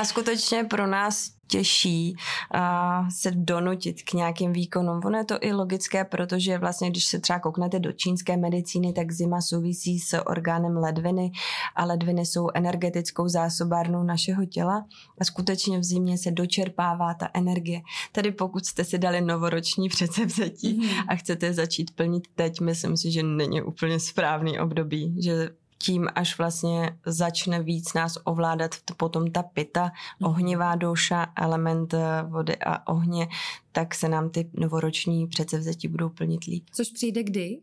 a 0.01 0.05
skutečně 0.05 0.65
pro 0.65 0.87
nás 0.87 1.41
těžší 1.51 2.17
uh, 2.55 3.09
se 3.09 3.31
donutit 3.31 4.03
k 4.03 4.13
nějakým 4.13 4.53
výkonům. 4.53 5.01
Ono 5.05 5.19
je 5.19 5.25
to 5.25 5.35
i 5.41 5.53
logické, 5.53 6.05
protože 6.05 6.59
vlastně, 6.59 6.91
když 6.91 7.05
se 7.05 7.19
třeba 7.19 7.39
kouknete 7.39 7.79
do 7.79 7.93
čínské 7.93 8.37
medicíny, 8.37 8.93
tak 8.93 9.13
zima 9.13 9.41
souvisí 9.41 9.99
s 9.99 10.19
orgánem 10.27 10.77
ledviny 10.77 11.33
a 11.77 11.85
ledviny 11.85 12.27
jsou 12.27 12.49
energetickou 12.55 13.29
zásobárnou 13.29 14.03
našeho 14.03 14.47
těla 14.47 14.85
a 15.21 15.25
skutečně 15.25 15.79
v 15.79 15.85
zimě 15.85 16.19
se 16.19 16.31
dočerpává 16.31 17.15
ta 17.15 17.29
energie. 17.35 17.81
Tady 18.13 18.33
pokud 18.33 18.67
jste 18.67 18.85
si 18.85 18.99
dali 18.99 19.21
novoroční 19.21 19.89
předsevzetí 19.89 20.81
mm-hmm. 20.81 21.05
a 21.09 21.17
chcete 21.17 21.55
začít 21.55 21.91
plnit 21.91 22.29
teď, 22.35 22.61
myslím 22.61 22.97
si, 22.97 23.11
že 23.11 23.23
není 23.23 23.63
úplně 23.63 24.01
správný 24.01 24.59
období, 24.59 25.23
že 25.23 25.51
tím, 25.83 26.09
až 26.15 26.39
vlastně 26.39 26.99
začne 27.07 27.63
víc 27.63 27.95
nás 27.95 28.19
ovládat 28.25 28.71
potom 28.97 29.31
ta 29.31 29.43
pita, 29.43 29.83
mhm. 30.21 30.31
ohnivá 30.31 30.75
doša, 30.75 31.27
element 31.37 31.95
eh, 31.95 32.23
vody 32.29 32.57
a 32.57 32.89
ohně, 32.89 33.29
tak 33.73 33.95
se 33.95 34.09
nám 34.09 34.31
ty 34.31 34.51
novoroční 34.55 35.27
předsevzetí 35.27 35.89
budou 35.89 36.09
plnit 36.09 36.45
líp. 36.45 36.65
Což 36.73 36.91
přijde 36.91 37.23
kdy? 37.23 37.61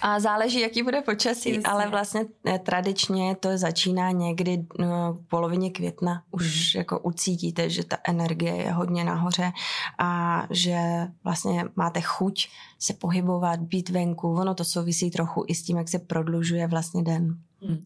A 0.00 0.20
záleží, 0.20 0.60
jaký 0.60 0.82
bude 0.82 1.02
počasí, 1.02 1.54
Jasně. 1.54 1.62
ale 1.62 1.88
vlastně 1.88 2.24
eh, 2.46 2.58
tradičně 2.58 3.36
to 3.40 3.58
začíná 3.58 4.10
někdy 4.10 4.66
no, 4.78 5.12
v 5.12 5.28
polovině 5.28 5.70
května. 5.70 6.22
Už 6.30 6.74
mm. 6.74 6.78
jako 6.78 6.98
ucítíte, 6.98 7.70
že 7.70 7.84
ta 7.84 7.96
energie 8.08 8.56
je 8.56 8.72
hodně 8.72 9.04
nahoře 9.04 9.52
a 9.98 10.42
že 10.50 10.78
vlastně 11.24 11.64
máte 11.76 12.00
chuť 12.00 12.48
se 12.78 12.94
pohybovat, 12.94 13.60
být 13.60 13.88
venku. 13.88 14.32
Ono 14.32 14.54
to 14.54 14.64
souvisí 14.64 15.10
trochu 15.10 15.44
i 15.46 15.54
s 15.54 15.62
tím, 15.62 15.76
jak 15.76 15.88
se 15.88 15.98
prodlužuje 15.98 16.66
vlastně 16.66 17.02
den. 17.02 17.38
Hmm. 17.66 17.78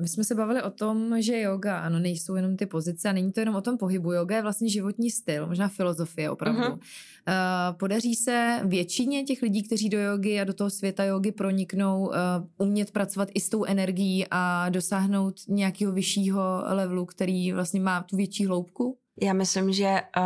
My 0.00 0.08
jsme 0.08 0.24
se 0.24 0.34
bavili 0.34 0.62
o 0.62 0.70
tom, 0.70 1.22
že 1.22 1.40
yoga, 1.40 1.78
ano, 1.78 1.98
nejsou 1.98 2.34
jenom 2.34 2.56
ty 2.56 2.66
pozice 2.66 3.08
a 3.08 3.12
není 3.12 3.32
to 3.32 3.40
jenom 3.40 3.56
o 3.56 3.60
tom 3.60 3.78
pohybu. 3.78 4.12
Yoga 4.12 4.36
je 4.36 4.42
vlastně 4.42 4.68
životní 4.68 5.10
styl, 5.10 5.46
možná 5.46 5.68
filozofie 5.68 6.30
opravdu. 6.30 6.60
Uh-huh. 6.60 6.72
Uh, 6.72 7.76
podaří 7.78 8.14
se 8.14 8.60
většině 8.64 9.24
těch 9.24 9.42
lidí, 9.42 9.62
kteří 9.62 9.88
do 9.88 9.98
jogy 9.98 10.40
a 10.40 10.44
do 10.44 10.54
toho 10.54 10.70
světa 10.70 11.04
jogy 11.04 11.32
proniknou, 11.32 12.06
uh, 12.06 12.14
umět 12.58 12.90
pracovat 12.90 13.28
i 13.34 13.40
s 13.40 13.48
tou 13.48 13.64
energií 13.64 14.26
a 14.30 14.68
dosáhnout 14.68 15.34
nějakého 15.48 15.92
vyššího 15.92 16.62
levelu, 16.66 17.06
který 17.06 17.52
vlastně 17.52 17.80
má 17.80 18.02
tu 18.02 18.16
větší 18.16 18.46
hloubku? 18.46 18.98
Já 19.22 19.32
myslím, 19.32 19.72
že 19.72 20.02
uh, 20.16 20.22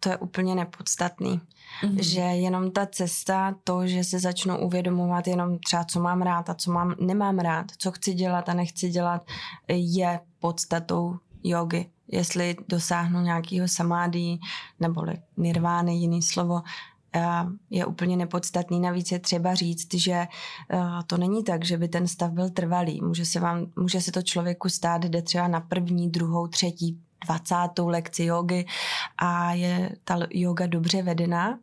to 0.00 0.08
je 0.08 0.16
úplně 0.16 0.54
nepodstatný. 0.54 1.40
Mm-hmm. 1.82 1.96
Že 2.00 2.20
jenom 2.20 2.70
ta 2.70 2.86
cesta, 2.86 3.54
to, 3.64 3.86
že 3.86 4.04
se 4.04 4.18
začnu 4.18 4.58
uvědomovat 4.58 5.26
jenom 5.26 5.58
třeba, 5.58 5.84
co 5.84 6.00
mám 6.00 6.22
rád 6.22 6.50
a 6.50 6.54
co 6.54 6.72
mám, 6.72 6.94
nemám 7.00 7.38
rád, 7.38 7.66
co 7.78 7.92
chci 7.92 8.14
dělat 8.14 8.48
a 8.48 8.54
nechci 8.54 8.88
dělat, 8.88 9.26
je 9.68 10.20
podstatou 10.38 11.16
jogy. 11.42 11.86
Jestli 12.08 12.56
dosáhnu 12.68 13.20
nějakého 13.20 13.68
samády 13.68 14.38
nebo 14.80 15.02
nirvány, 15.36 15.96
jiný 15.96 16.22
slovo, 16.22 16.62
je 17.70 17.86
úplně 17.86 18.16
nepodstatný. 18.16 18.80
Navíc 18.80 19.12
je 19.12 19.18
třeba 19.18 19.54
říct, 19.54 19.94
že 19.94 20.26
to 21.06 21.16
není 21.16 21.44
tak, 21.44 21.64
že 21.64 21.78
by 21.78 21.88
ten 21.88 22.08
stav 22.08 22.30
byl 22.30 22.50
trvalý. 22.50 23.00
Může 23.02 23.24
se, 23.26 23.40
vám, 23.40 23.66
může 23.76 24.00
se 24.00 24.12
to 24.12 24.22
člověku 24.22 24.68
stát, 24.68 25.04
jde 25.04 25.22
třeba 25.22 25.48
na 25.48 25.60
první, 25.60 26.10
druhou, 26.10 26.46
třetí, 26.46 27.00
20. 27.24 27.54
lekci 27.84 28.24
jogy 28.24 28.64
a 29.18 29.52
je 29.52 29.96
ta 30.04 30.18
yoga 30.30 30.66
dobře 30.66 31.02
vedená, 31.02 31.58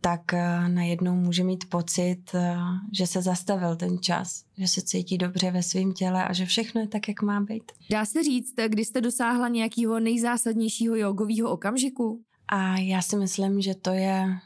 tak 0.00 0.34
eh, 0.34 0.68
najednou 0.68 1.14
může 1.14 1.44
mít 1.44 1.64
pocit, 1.68 2.22
eh, 2.34 2.56
že 2.92 3.06
se 3.06 3.22
zastavil 3.22 3.76
ten 3.76 3.98
čas, 3.98 4.44
že 4.58 4.68
se 4.68 4.82
cítí 4.82 5.18
dobře 5.18 5.50
ve 5.50 5.62
svém 5.62 5.92
těle 5.92 6.24
a 6.24 6.32
že 6.32 6.46
všechno 6.46 6.80
je 6.80 6.88
tak, 6.88 7.08
jak 7.08 7.22
má 7.22 7.40
být. 7.40 7.72
Dá 7.90 8.04
se 8.04 8.22
říct, 8.22 8.54
kdy 8.68 8.84
jste 8.84 9.00
dosáhla 9.00 9.48
nějakého 9.48 10.00
nejzásadnějšího 10.00 10.96
jogového 10.96 11.50
okamžiku? 11.50 12.20
A 12.48 12.78
já 12.78 13.02
si 13.02 13.16
myslím, 13.16 13.60
že 13.60 13.74
to 13.74 13.90
je 13.90 14.38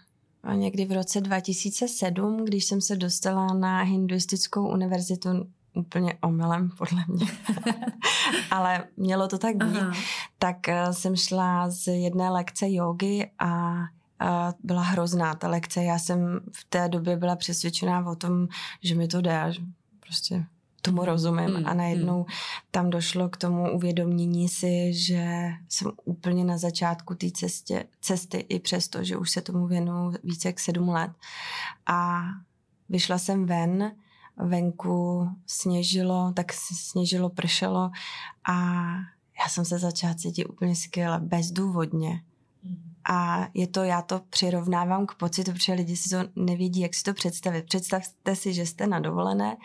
někdy 0.55 0.85
v 0.85 0.93
roce 0.93 1.21
2007, 1.21 2.45
když 2.45 2.64
jsem 2.64 2.81
se 2.81 2.97
dostala 2.97 3.47
na 3.55 3.83
hinduistickou 3.83 4.69
univerzitu 4.69 5.29
úplně 5.75 6.15
omylem, 6.23 6.71
podle 6.79 7.05
mě. 7.09 7.27
Ale 8.50 8.85
mělo 8.97 9.29
to 9.29 9.39
tak 9.39 9.57
být. 9.57 9.79
Aha. 9.79 9.93
Tak 10.39 10.69
eh, 10.69 10.93
jsem 10.93 11.17
šla 11.17 11.71
z 11.71 11.87
jedné 11.87 12.31
lekce 12.31 12.73
jogy 12.73 13.31
a 13.39 13.83
byla 14.62 14.83
hrozná 14.83 15.35
ta 15.35 15.49
lekce. 15.49 15.85
Já 15.85 15.99
jsem 15.99 16.41
v 16.53 16.65
té 16.65 16.89
době 16.89 17.17
byla 17.17 17.37
přesvědčená 17.37 18.07
o 18.07 18.17
tom, 18.17 18.49
že 18.83 18.95
mi 18.95 19.09
to 19.09 19.21
jde 19.21 19.47
že 19.49 19.62
prostě 20.00 20.47
tomu 20.83 21.05
rozumím 21.05 21.50
mm, 21.50 21.67
a 21.67 21.75
najednou 21.75 22.19
mm. 22.19 22.25
tam 22.71 22.91
došlo 22.91 23.29
k 23.29 23.37
tomu 23.37 23.73
uvědomění 23.73 24.49
si, 24.49 24.93
že 24.95 25.50
jsem 25.69 25.93
úplně 26.05 26.45
na 26.45 26.59
začátku 26.59 27.15
té 27.15 27.31
cestě, 27.31 27.85
cesty 28.00 28.37
i 28.49 28.59
přesto, 28.59 29.05
že 29.05 29.17
už 29.17 29.31
se 29.31 29.41
tomu 29.41 29.67
věnu 29.67 30.12
více 30.25 30.49
jak 30.49 30.61
sedm 30.61 30.89
let 30.89 31.11
a 31.87 32.23
vyšla 32.89 33.19
jsem 33.19 33.47
ven, 33.47 33.93
venku 34.43 35.29
sněžilo, 35.47 36.33
tak 36.37 36.53
sněžilo, 36.53 37.31
pršelo 37.31 37.91
a 38.49 38.93
já 39.41 39.49
jsem 39.49 39.65
se 39.65 39.79
začala 39.79 40.15
cítit 40.15 40.45
úplně 40.45 40.77
skvěle, 40.77 41.21
bezdůvodně. 41.21 42.23
A 43.11 43.49
je 43.55 43.67
to, 43.67 43.83
já 43.83 44.03
to 44.03 44.21
přirovnávám 44.31 45.07
k 45.07 45.15
pocitu, 45.15 45.53
protože 45.53 45.73
lidi 45.73 45.97
si 45.97 46.09
to 46.09 46.17
nevědí, 46.37 46.81
jak 46.81 46.95
si 46.95 47.03
to 47.03 47.15
představit. 47.15 47.67
Představte 47.67 48.37
si, 48.37 48.55
že 48.55 48.67
jste 48.67 48.87
na 48.87 49.01
dovolené 49.01 49.57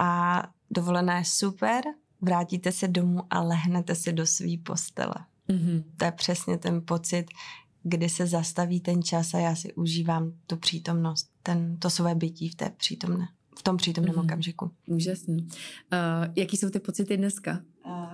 a 0.00 0.42
dovolená 0.70 1.18
je 1.18 1.24
super, 1.24 1.84
vrátíte 2.20 2.72
se 2.72 2.88
domů 2.88 3.22
a 3.30 3.42
lehnete 3.42 3.94
si 3.94 4.12
do 4.12 4.26
své 4.26 4.58
postele. 4.64 5.14
Mm-hmm. 5.48 5.84
To 5.96 6.04
je 6.04 6.12
přesně 6.12 6.58
ten 6.58 6.82
pocit, 6.84 7.26
kdy 7.82 8.08
se 8.08 8.26
zastaví 8.26 8.80
ten 8.80 9.02
čas 9.02 9.34
a 9.34 9.38
já 9.38 9.54
si 9.56 9.74
užívám 9.74 10.32
tu 10.46 10.56
přítomnost, 10.56 11.30
ten, 11.42 11.76
to 11.76 11.90
své 11.90 12.14
bytí 12.14 12.48
v 12.48 12.54
té 12.54 12.70
přítomné, 12.70 13.28
v 13.58 13.62
tom 13.62 13.76
přítomném 13.76 14.14
mm-hmm. 14.14 14.24
okamžiku. 14.24 14.70
Úžasný. 14.86 15.36
Uh, 15.36 16.32
jaký 16.36 16.56
jsou 16.56 16.70
ty 16.70 16.80
pocity 16.80 17.16
dneska? 17.16 17.60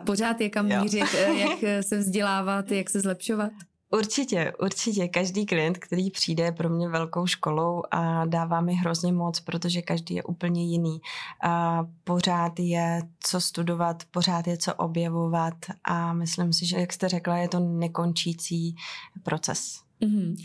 Pořád 0.07 0.41
je 0.41 0.51
kam 0.51 0.67
mířit, 0.67 1.05
eh, 1.15 1.35
jak 1.35 1.85
se 1.85 1.99
vzdělávat, 1.99 2.71
jak 2.71 2.91
se 2.91 3.01
zlepšovat? 3.01 3.53
Určitě, 3.93 4.53
určitě. 4.63 5.09
Každý 5.09 5.47
klient, 5.47 5.79
který 5.79 6.11
přijde, 6.11 6.45
je 6.45 6.53
pro 6.53 6.69
mě 6.69 6.89
velkou 6.89 7.27
školou 7.27 7.83
a 7.91 8.27
dává 8.27 8.61
mi 8.61 8.75
hrozně 8.75 9.13
moc, 9.13 9.41
protože 9.41 9.83
každý 9.83 10.15
je 10.15 10.23
úplně 10.23 10.65
jiný. 10.65 11.01
A 11.43 11.85
pořád 12.05 12.59
je 12.59 13.03
co 13.21 13.41
studovat, 13.41 14.03
pořád 14.11 14.47
je 14.47 14.59
co 14.59 14.75
objevovat 14.75 15.55
a 15.85 16.13
myslím 16.13 16.53
si, 16.53 16.67
že, 16.67 16.77
jak 16.77 16.93
jste 16.93 17.09
řekla, 17.09 17.37
je 17.37 17.49
to 17.49 17.61
nekončící 17.61 18.75
proces. 19.23 19.81
Mm-hmm. 20.03 20.37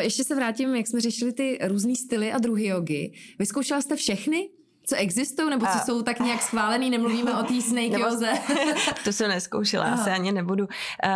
Ještě 0.00 0.24
se 0.24 0.34
vrátím, 0.34 0.74
jak 0.74 0.86
jsme 0.86 1.00
řešili 1.00 1.32
ty 1.32 1.58
různé 1.62 1.96
styly 1.96 2.32
a 2.32 2.38
druhy 2.38 2.66
jogy. 2.66 3.12
Vyzkoušela 3.38 3.80
jste 3.80 3.96
všechny? 3.96 4.48
co 4.90 4.96
existují, 4.96 5.50
nebo 5.50 5.66
co 5.66 5.72
a... 5.72 5.78
jsou 5.78 6.02
tak 6.02 6.20
nějak 6.20 6.42
schválený, 6.42 6.90
nemluvíme 6.90 7.40
o 7.40 7.42
té 7.42 7.62
snake 7.68 7.90
nebo... 7.90 8.04
joze. 8.04 8.32
to 9.04 9.12
jsem 9.12 9.28
neskoušela, 9.28 9.84
Aha. 9.84 10.02
asi 10.02 10.10
ani 10.10 10.32
nebudu. 10.32 10.66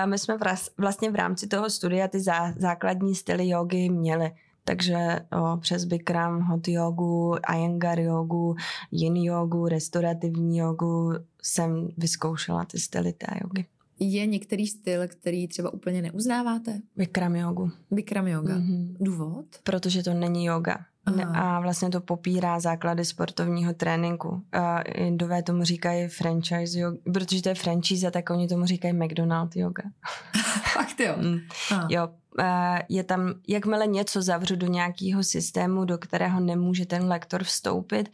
My 0.05 0.19
jsme 0.19 0.37
vlastně 0.79 1.11
v 1.11 1.15
rámci 1.15 1.47
toho 1.47 1.71
studia 1.71 2.09
ty 2.09 2.21
zá, 2.21 2.53
základní 2.57 3.15
styly 3.15 3.49
jogy 3.49 3.89
měli. 3.89 4.31
Takže 4.65 5.21
o, 5.33 5.57
přes 5.57 5.85
Bikram, 5.85 6.41
hot 6.41 6.69
jogu, 6.69 7.35
Iyengar 7.55 8.01
jogu, 8.01 8.57
yin 8.91 9.17
jogu, 9.17 9.69
restaurativní 9.69 10.59
jogu 10.59 11.13
jsem 11.43 11.89
vyzkoušela 11.97 12.65
ty 12.65 12.79
styly 12.79 13.13
té 13.13 13.27
jogy. 13.43 13.67
Je 14.01 14.27
některý 14.27 14.67
styl, 14.67 15.09
který 15.09 15.49
třeba 15.49 15.73
úplně 15.73 16.03
neuznáváte? 16.03 16.81
Bikram 16.97 17.37
jogu. 17.37 17.71
Bikram 17.91 18.29
yoga. 18.29 18.55
Mm-hmm. 18.55 18.97
Důvod? 19.01 19.47
Protože 19.63 20.03
to 20.03 20.15
není 20.15 20.45
yoga. 20.45 20.79
Aha. 21.07 21.57
a 21.57 21.61
vlastně 21.61 21.91
to 21.91 22.01
popírá 22.01 22.61
základy 22.61 23.05
sportovního 23.05 23.75
tréninku. 23.75 24.43
A 24.53 24.81
Indové 24.81 25.43
tomu 25.43 25.65
říkají 25.65 26.09
franchise 26.09 26.79
yoga, 26.79 26.99
protože 27.13 27.43
to 27.43 27.49
je 27.49 27.55
franchise, 27.55 28.11
tak 28.11 28.31
oni 28.31 28.49
tomu 28.49 28.67
říkají 28.67 28.95
McDonald 28.95 29.57
yoga. 29.57 29.83
Fakt 30.73 31.01
jo? 31.01 31.15
Mm. 31.21 31.39
Jo, 31.89 32.09
je 32.89 33.05
tam, 33.05 33.35
jakmile 33.49 33.87
něco 33.87 34.23
zavřu 34.23 34.57
do 34.57 34.67
nějakého 34.67 35.23
systému, 35.23 35.85
do 35.85 35.99
kterého 35.99 36.41
nemůže 36.41 36.87
ten 36.87 37.09
lektor 37.09 37.45
vstoupit, 37.45 38.09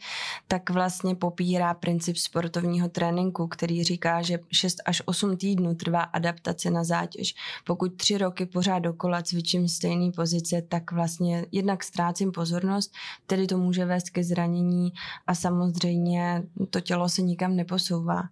tak 0.47 0.69
vlastně 0.69 1.15
popírá 1.15 1.73
princip 1.73 2.17
sportovního 2.17 2.89
tréninku, 2.89 3.47
který 3.47 3.83
říká, 3.83 4.21
že 4.21 4.39
6 4.51 4.77
až 4.85 5.01
8 5.05 5.37
týdnů 5.37 5.75
trvá 5.75 6.01
adaptace 6.01 6.69
na 6.69 6.83
zátěž. 6.83 7.35
Pokud 7.63 7.95
tři 7.95 8.17
roky 8.17 8.45
pořád 8.45 8.79
dokola 8.79 9.21
cvičím 9.21 9.67
stejné 9.67 10.11
pozice, 10.11 10.61
tak 10.61 10.91
vlastně 10.91 11.45
jednak 11.51 11.83
ztrácím 11.83 12.31
pozornost, 12.31 12.93
tedy 13.27 13.47
to 13.47 13.57
může 13.57 13.85
vést 13.85 14.09
ke 14.09 14.23
zranění 14.23 14.93
a 15.27 15.35
samozřejmě 15.35 16.43
to 16.69 16.81
tělo 16.81 17.09
se 17.09 17.21
nikam 17.21 17.55
neposouvá. 17.55 18.23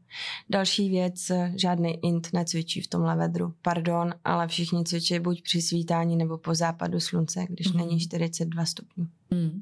Další 0.50 0.90
věc, 0.90 1.32
žádný 1.56 2.00
int 2.06 2.30
necvičí 2.34 2.82
v 2.82 2.88
tomhle 2.88 3.16
vedru. 3.16 3.54
Pardon, 3.62 4.14
ale 4.24 4.48
všichni 4.48 4.84
cvičí 4.84 5.20
buď 5.20 5.42
při 5.42 5.62
svý 5.62 5.79
svítání 5.80 6.16
nebo 6.16 6.38
po 6.38 6.56
západu 6.56 7.00
slunce, 7.00 7.46
když 7.50 7.72
mm. 7.72 7.78
není 7.78 8.00
42 8.00 8.66
stupňů. 8.66 9.08
Mm. 9.32 9.62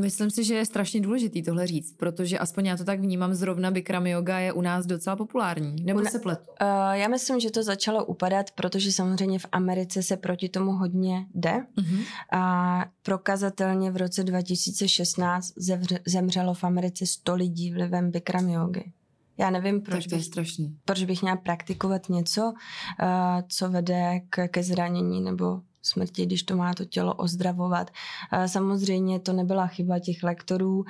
Myslím 0.00 0.30
si, 0.30 0.44
že 0.44 0.54
je 0.54 0.66
strašně 0.66 1.00
důležitý 1.00 1.42
tohle 1.42 1.66
říct, 1.66 1.94
protože 1.96 2.38
aspoň 2.38 2.66
já 2.66 2.76
to 2.76 2.84
tak 2.84 3.00
vnímám, 3.00 3.34
zrovna 3.34 3.70
Bikram 3.70 4.06
yoga 4.06 4.38
je 4.38 4.52
u 4.52 4.60
nás 4.60 4.86
docela 4.86 5.16
populární. 5.16 5.76
Nebo 5.84 6.04
se 6.04 6.18
pletu? 6.18 6.42
Uh, 6.62 6.92
já 6.92 7.08
myslím, 7.08 7.40
že 7.40 7.50
to 7.50 7.62
začalo 7.62 8.04
upadat, 8.04 8.50
protože 8.50 8.92
samozřejmě 8.92 9.38
v 9.38 9.46
Americe 9.52 10.02
se 10.02 10.16
proti 10.16 10.48
tomu 10.48 10.72
hodně 10.72 11.26
jde. 11.34 11.66
Uh-huh. 11.78 12.04
A 12.32 12.84
prokazatelně 13.02 13.90
v 13.90 13.96
roce 13.96 14.24
2016 14.24 15.52
zemře, 15.56 15.98
zemřelo 16.06 16.54
v 16.54 16.64
Americe 16.64 17.06
100 17.06 17.34
lidí 17.34 17.72
vlivem 17.72 18.10
Bikram 18.10 18.48
yogy. 18.48 18.92
Já 19.38 19.50
nevím, 19.50 19.82
proč, 19.82 20.06
bych, 20.06 20.24
strašný. 20.24 20.78
proč 20.84 21.04
bych 21.04 21.22
měla 21.22 21.36
praktikovat 21.36 22.08
něco, 22.08 22.42
uh, 22.42 23.08
co 23.48 23.70
vede 23.70 24.20
k, 24.30 24.48
ke 24.48 24.62
zranění 24.62 25.20
nebo 25.20 25.60
smrti, 25.82 26.26
když 26.26 26.42
to 26.42 26.56
má 26.56 26.74
to 26.74 26.84
tělo 26.84 27.14
ozdravovat. 27.14 27.90
Uh, 28.32 28.44
samozřejmě 28.44 29.20
to 29.20 29.32
nebyla 29.32 29.66
chyba 29.66 29.98
těch 29.98 30.22
lektorů, 30.22 30.78
uh, 30.78 30.84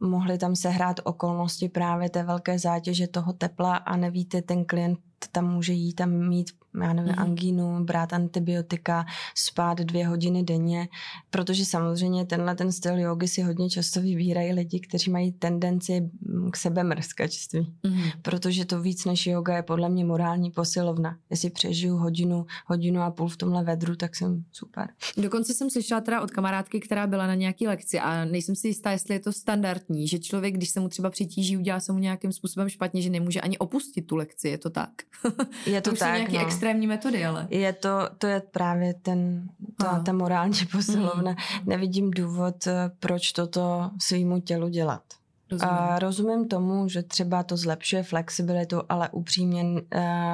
mohly 0.00 0.38
tam 0.38 0.56
sehrát 0.56 1.00
okolnosti 1.04 1.68
právě 1.68 2.10
té 2.10 2.22
velké 2.22 2.58
zátěže 2.58 3.06
toho 3.06 3.32
tepla 3.32 3.76
a 3.76 3.96
nevíte, 3.96 4.42
ten 4.42 4.64
klient 4.64 4.98
tam 5.28 5.54
může 5.54 5.72
jít 5.72 5.94
tam 5.94 6.10
mít 6.10 6.50
já 6.82 6.92
nevím, 6.92 7.12
mm-hmm. 7.12 7.22
angínu, 7.22 7.84
brát 7.84 8.12
antibiotika, 8.12 9.06
spát 9.34 9.78
dvě 9.78 10.06
hodiny 10.06 10.42
denně, 10.42 10.88
protože 11.30 11.64
samozřejmě 11.64 12.24
tenhle 12.24 12.54
ten 12.54 12.72
styl 12.72 12.98
jogy 12.98 13.28
si 13.28 13.42
hodně 13.42 13.70
často 13.70 14.00
vybírají 14.00 14.52
lidi, 14.52 14.80
kteří 14.80 15.10
mají 15.10 15.32
tendenci 15.32 16.10
k 16.50 16.56
sebemrskačství, 16.56 17.60
mm-hmm. 17.84 18.12
protože 18.22 18.64
to 18.64 18.80
víc 18.80 19.04
než 19.04 19.26
yoga 19.26 19.56
je 19.56 19.62
podle 19.62 19.88
mě 19.88 20.04
morální 20.04 20.50
posilovna. 20.50 21.18
Jestli 21.30 21.50
přežiju 21.50 21.96
hodinu, 21.96 22.46
hodinu 22.66 23.00
a 23.02 23.10
půl 23.10 23.28
v 23.28 23.36
tomhle 23.36 23.64
vedru, 23.64 23.96
tak 23.96 24.16
jsem 24.16 24.44
super. 24.52 24.88
Dokonce 25.16 25.54
jsem 25.54 25.70
slyšela 25.70 26.00
teda 26.00 26.22
od 26.22 26.30
kamarádky, 26.30 26.80
která 26.80 27.06
byla 27.06 27.26
na 27.26 27.34
nějaký 27.34 27.66
lekci 27.66 28.00
a 28.00 28.24
nejsem 28.24 28.56
si 28.56 28.68
jistá, 28.68 28.90
jestli 28.90 29.14
je 29.14 29.20
to 29.20 29.32
standardní, 29.32 30.08
že 30.08 30.18
člověk, 30.18 30.54
když 30.54 30.70
se 30.70 30.80
mu 30.80 30.88
třeba 30.88 31.10
přitíží, 31.10 31.56
udělá 31.56 31.80
se 31.80 31.92
mu 31.92 31.98
nějakým 31.98 32.32
způsobem 32.32 32.68
špatně, 32.68 33.02
že 33.02 33.10
nemůže 33.10 33.40
ani 33.40 33.58
opustit 33.58 34.06
tu 34.06 34.16
lekci, 34.16 34.48
je 34.48 34.58
to 34.58 34.70
tak? 34.70 34.90
Je 35.66 35.80
to, 35.80 35.90
to 35.90 35.96
tak, 35.96 36.14
nějaký 36.14 36.36
no 36.36 36.42
extrémní 36.42 36.86
metody, 36.86 37.26
ale. 37.26 37.46
Je 37.50 37.72
to, 37.72 38.08
to 38.18 38.26
je 38.26 38.40
právě 38.40 38.94
ten, 38.94 39.48
ta, 39.76 39.98
ta 39.98 40.12
morální 40.12 40.66
posilovna. 40.72 41.30
Mm. 41.30 41.36
Nevidím 41.66 42.10
důvod, 42.10 42.66
eh, 42.66 42.90
proč 43.00 43.32
toto 43.32 43.90
svýmu 44.00 44.40
tělu 44.40 44.68
dělat. 44.68 45.02
Rozumím. 45.50 45.74
A 45.74 45.98
rozumím 45.98 46.48
tomu, 46.48 46.88
že 46.88 47.02
třeba 47.02 47.42
to 47.42 47.56
zlepšuje 47.56 48.02
flexibilitu, 48.02 48.82
ale 48.88 49.08
upřímně 49.08 49.62
uh, 49.62 49.80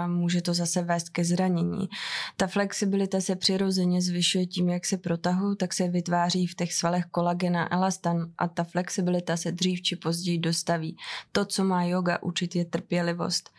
může 0.06 0.42
to 0.42 0.54
zase 0.54 0.82
vést 0.82 1.08
ke 1.08 1.24
zranění. 1.24 1.88
Ta 2.36 2.46
flexibilita 2.46 3.20
se 3.20 3.36
přirozeně 3.36 4.02
zvyšuje 4.02 4.46
tím, 4.46 4.68
jak 4.68 4.86
se 4.86 4.96
protahují, 4.96 5.56
tak 5.56 5.74
se 5.74 5.88
vytváří 5.88 6.46
v 6.46 6.54
těch 6.54 6.74
svalech 6.74 7.04
kolagena 7.04 7.72
elastan 7.72 8.32
a 8.38 8.48
ta 8.48 8.64
flexibilita 8.64 9.36
se 9.36 9.52
dřív 9.52 9.82
či 9.82 9.96
později 9.96 10.38
dostaví. 10.38 10.96
To, 11.32 11.44
co 11.44 11.64
má 11.64 11.84
yoga 11.84 12.22
učit, 12.22 12.56
je 12.56 12.64
trpělivost 12.64 13.50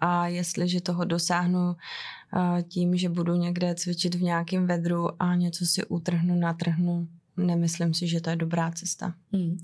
a 0.00 0.28
jestliže 0.28 0.80
toho 0.80 1.04
dosáhnu 1.04 1.76
tím, 2.68 2.96
že 2.96 3.08
budu 3.08 3.34
někde 3.34 3.74
cvičit 3.74 4.14
v 4.14 4.22
nějakém 4.22 4.66
vedru 4.66 5.22
a 5.22 5.34
něco 5.34 5.66
si 5.66 5.84
utrhnu, 5.84 6.40
natrhnu, 6.40 7.08
nemyslím 7.36 7.94
si, 7.94 8.06
že 8.06 8.20
to 8.20 8.30
je 8.30 8.36
dobrá 8.36 8.70
cesta. 8.70 9.14
Hmm. 9.32 9.58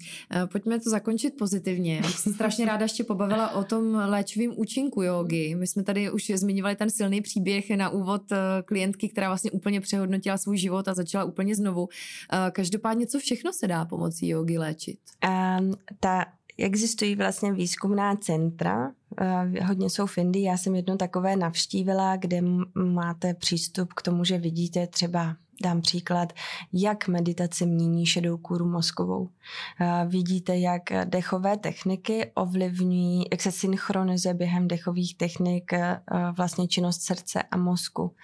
Pojďme 0.53 0.81
to 0.81 0.90
zakončit 0.90 1.31
pozitivně. 1.38 1.97
Já 1.97 2.11
jsem 2.11 2.35
strašně 2.35 2.66
ráda 2.66 2.83
ještě 2.83 3.05
pobavila 3.05 3.55
o 3.55 3.64
tom 3.64 3.95
léčivém 3.95 4.53
účinku 4.57 5.03
jogy. 5.03 5.55
My 5.55 5.66
jsme 5.66 5.83
tady 5.83 6.11
už 6.11 6.33
zmiňovali 6.35 6.77
ten 6.77 6.90
silný 6.90 7.21
příběh 7.21 7.71
na 7.71 7.88
úvod 7.88 8.33
e, 8.33 8.37
klientky, 8.64 9.09
která 9.09 9.29
vlastně 9.29 9.51
úplně 9.51 9.81
přehodnotila 9.81 10.38
svůj 10.38 10.59
život 10.59 10.88
a 10.88 10.95
začala 10.95 11.25
úplně 11.25 11.55
znovu. 11.55 11.88
Každopádně, 12.53 13.07
co 13.07 13.18
všechno 13.18 13.53
se 13.53 13.68
dá 13.68 13.85
pomocí 13.85 14.29
jogy 14.29 14.59
léčit? 14.59 14.99
Um, 15.61 15.75
ta 16.01 16.25
Existují 16.59 17.17
vlastně 17.17 17.53
výzkumná 17.53 18.17
centra, 18.17 18.93
eh, 19.21 19.65
hodně 19.65 19.91
jsou 19.91 20.07
v 20.07 20.19
Indii, 20.19 20.45
já 20.45 20.57
jsem 20.57 20.75
jedno 20.75 20.97
takové 20.97 21.37
navštívila, 21.37 22.17
kde 22.17 22.41
máte 22.75 23.35
přístup 23.35 23.93
k 23.93 24.03
tomu, 24.03 24.25
že 24.25 24.38
vidíte 24.38 24.87
třeba 24.87 25.37
Dám 25.61 25.81
příklad, 25.81 26.33
jak 26.73 27.09
meditace 27.09 27.67
mění 27.67 28.07
šedou 28.07 28.37
kůru 28.37 28.69
mozkovou. 28.69 29.29
Vidíte, 30.07 30.59
jak 30.59 30.83
dechové 31.05 31.57
techniky 31.57 32.31
ovlivňují, 32.35 33.25
jak 33.33 33.41
se 33.41 33.53
synchronizuje 33.53 34.35
během 34.35 34.69
dechových 34.69 35.17
technik 35.17 35.73
vlastně 36.37 36.69
činnost 36.69 37.03
srdce 37.03 37.43
a 37.43 37.57
mozku. 37.57 38.15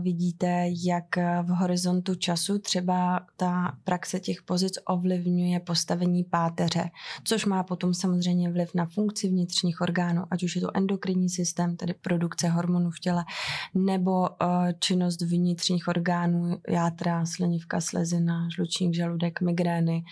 Vidíte, 0.00 0.66
jak 0.84 1.16
v 1.42 1.48
horizontu 1.48 2.14
času 2.14 2.58
třeba 2.58 3.20
ta 3.36 3.76
praxe 3.84 4.20
těch 4.20 4.42
pozic 4.42 4.72
ovlivňuje 4.88 5.60
postavení 5.60 6.24
páteře, 6.24 6.90
což 7.24 7.44
má 7.44 7.62
potom 7.62 7.94
samozřejmě 7.94 8.50
vliv 8.50 8.74
na 8.74 8.86
funkci 8.86 9.28
vnitřních 9.28 9.80
orgánů, 9.80 10.24
ať 10.30 10.42
už 10.42 10.56
je 10.56 10.62
to 10.62 10.76
endokrinní 10.76 11.28
systém, 11.28 11.76
tedy 11.76 11.94
produkce 11.94 12.48
hormonů 12.48 12.90
v 12.90 13.00
těle, 13.00 13.24
nebo 13.74 14.28
činnost 14.78 15.22
vnitřních 15.22 15.88
orgánů, 15.88 16.45
játra, 16.68 17.26
slinivka, 17.26 17.80
slezina, 17.80 18.48
žlučník, 18.54 18.94
žaludek, 18.94 19.40
migrény. 19.40 20.04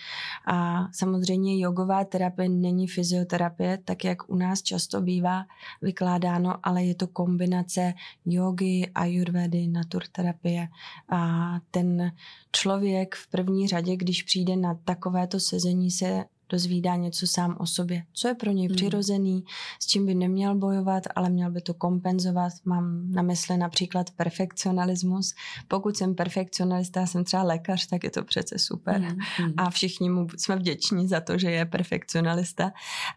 A 0.47 0.89
samozřejmě 0.93 1.61
jogová 1.61 2.05
terapie 2.05 2.49
není 2.49 2.89
fyzioterapie, 2.89 3.79
tak 3.85 4.05
jak 4.05 4.31
u 4.31 4.37
nás 4.37 4.63
často 4.63 5.01
bývá 5.01 5.45
vykládáno, 5.83 6.55
ale 6.63 6.85
je 6.85 6.95
to 6.95 7.07
kombinace 7.07 7.95
jogy, 8.27 8.91
ayurvedy, 8.95 9.69
naturterapie. 9.69 10.69
A 11.09 11.53
ten 11.71 12.13
člověk 12.53 13.15
v 13.15 13.31
první 13.31 13.69
řadě, 13.69 13.97
když 13.97 14.23
přijde 14.23 14.57
na 14.57 14.75
takovéto 14.85 15.41
sezení, 15.41 15.91
se 15.91 16.25
dozvídá 16.55 16.97
něco 16.97 17.27
sám 17.27 17.57
o 17.61 17.67
sobě, 17.67 18.03
co 18.13 18.29
je 18.29 18.35
pro 18.35 18.51
něj 18.51 18.67
hmm. 18.67 18.77
přirozený, 18.77 19.45
s 19.81 19.87
čím 19.87 20.07
by 20.07 20.15
neměl 20.15 20.55
bojovat, 20.55 21.03
ale 21.15 21.31
měl 21.31 21.51
by 21.51 21.61
to 21.61 21.75
kompenzovat. 21.75 22.53
Mám 22.65 23.11
na 23.11 23.23
mysli 23.23 23.57
například 23.57 24.11
perfekcionalismus. 24.11 25.35
Pokud 25.69 25.97
jsem 25.97 26.15
perfekcionalista, 26.15 27.07
jsem 27.07 27.25
třeba 27.25 27.43
lékař, 27.43 27.87
tak 27.87 28.05
je 28.05 28.11
to 28.11 28.25
přece 28.25 28.59
super. 28.59 29.01
Hmm. 29.01 29.53
A 29.57 29.71
všichni 29.71 30.11
mu 30.11 30.27
jsme 30.37 30.57
vděční 30.57 31.09
za 31.09 31.21
to, 31.21 31.39
že 31.39 31.51
je 31.51 31.65
perfekcionalista. 31.65 32.73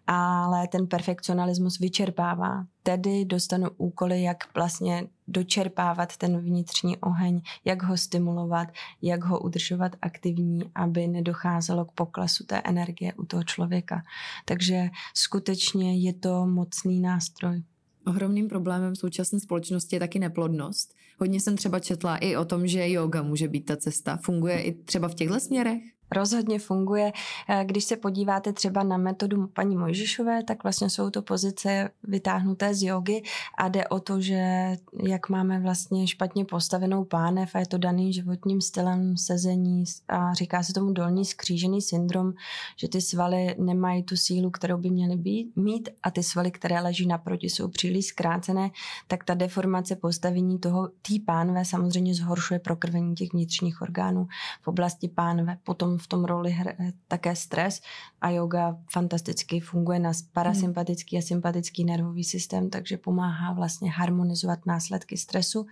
Ale 0.07 0.67
ten 0.67 0.87
perfekcionalismus 0.87 1.79
vyčerpává 1.79 2.65
tedy 2.87 3.25
dostanu 3.25 3.67
úkoly, 3.77 4.21
jak 4.21 4.37
vlastně 4.55 5.07
dočerpávat 5.27 6.17
ten 6.17 6.39
vnitřní 6.39 6.97
oheň, 6.97 7.41
jak 7.65 7.83
ho 7.83 7.97
stimulovat, 7.97 8.67
jak 9.01 9.23
ho 9.23 9.39
udržovat 9.39 9.91
aktivní, 10.01 10.71
aby 10.75 11.07
nedocházelo 11.07 11.85
k 11.85 11.91
poklesu 11.91 12.43
té 12.43 12.61
energie 12.61 13.13
u 13.13 13.25
toho 13.25 13.43
člověka. 13.43 14.03
Takže 14.45 14.89
skutečně 15.13 15.99
je 15.99 16.13
to 16.13 16.45
mocný 16.45 16.99
nástroj. 16.99 17.63
Ohromným 18.05 18.47
problémem 18.47 18.95
současné 18.95 19.39
společnosti 19.39 19.95
je 19.95 19.99
taky 19.99 20.19
neplodnost. 20.19 20.93
Hodně 21.19 21.39
jsem 21.39 21.57
třeba 21.57 21.79
četla 21.79 22.17
i 22.17 22.35
o 22.35 22.45
tom, 22.45 22.67
že 22.67 22.89
yoga 22.89 23.21
může 23.21 23.47
být 23.47 23.65
ta 23.65 23.77
cesta. 23.77 24.17
Funguje 24.23 24.61
i 24.61 24.73
třeba 24.73 25.07
v 25.07 25.15
těchto 25.15 25.39
směrech? 25.39 25.81
Rozhodně 26.11 26.59
funguje. 26.59 27.11
Eh, 27.49 27.65
když 27.65 27.83
se 27.83 27.97
podíváte 27.97 28.53
třeba 28.53 28.83
na 28.83 28.97
metodu 28.97 29.47
paní 29.47 29.77
Mojžišové, 29.77 30.43
tak 30.43 30.63
vlastně 30.63 30.89
jsou 30.89 31.09
to 31.09 31.21
pozice 31.21 31.89
vytáhnuté 32.03 32.73
z 32.73 32.83
jogy 32.83 33.21
a 33.57 33.67
jde 33.67 33.87
o 33.87 33.99
to, 33.99 34.21
že 34.21 34.71
jak 35.03 35.29
máme 35.29 35.59
vlastně 35.59 36.07
špatně 36.07 36.45
postavenou 36.45 37.03
pánev 37.05 37.55
a 37.55 37.59
je 37.59 37.67
to 37.67 37.77
daný 37.77 38.13
životním 38.13 38.61
stylem 38.61 39.17
sezení 39.17 39.83
a 40.07 40.33
říká 40.33 40.63
se 40.63 40.73
tomu 40.73 40.91
dolní 40.91 41.25
skřížený 41.25 41.81
syndrom, 41.81 42.33
že 42.75 42.87
ty 42.87 43.01
svaly 43.01 43.55
nemají 43.59 44.03
tu 44.03 44.15
sílu, 44.15 44.51
kterou 44.51 44.77
by 44.77 44.89
měly 44.89 45.15
být, 45.15 45.55
mít 45.55 45.89
a 46.03 46.11
ty 46.11 46.23
svaly, 46.23 46.51
které 46.51 46.81
leží 46.81 47.07
naproti, 47.07 47.49
jsou 47.49 47.67
příliš 47.67 48.05
zkrácené, 48.05 48.71
tak 49.07 49.23
ta 49.23 49.33
deformace 49.33 49.95
postavení 49.95 50.59
toho 50.59 50.87
té 50.87 51.13
pánve 51.25 51.65
samozřejmě 51.65 52.15
zhoršuje 52.15 52.59
prokrvení 52.59 53.15
těch 53.15 53.33
vnitřních 53.33 53.81
orgánů 53.81 54.27
v 54.61 54.67
oblasti 54.67 55.07
pánve. 55.07 55.57
Potom 55.63 55.96
v 55.97 56.07
tom 56.07 56.25
roli 56.25 56.51
hraje 56.51 56.93
také 57.07 57.35
stres 57.35 57.81
a 58.21 58.29
yoga 58.29 58.77
fantasticky 58.91 59.59
funguje 59.59 59.99
na 59.99 60.11
parasympatický 60.33 61.17
a 61.17 61.21
sympatický 61.21 61.85
nervový 61.85 62.23
systém, 62.23 62.69
takže 62.69 62.97
pomáhá 62.97 63.53
vlastně 63.53 63.91
harmonizovat 63.91 64.65
následky 64.65 65.17
stresu 65.17 65.65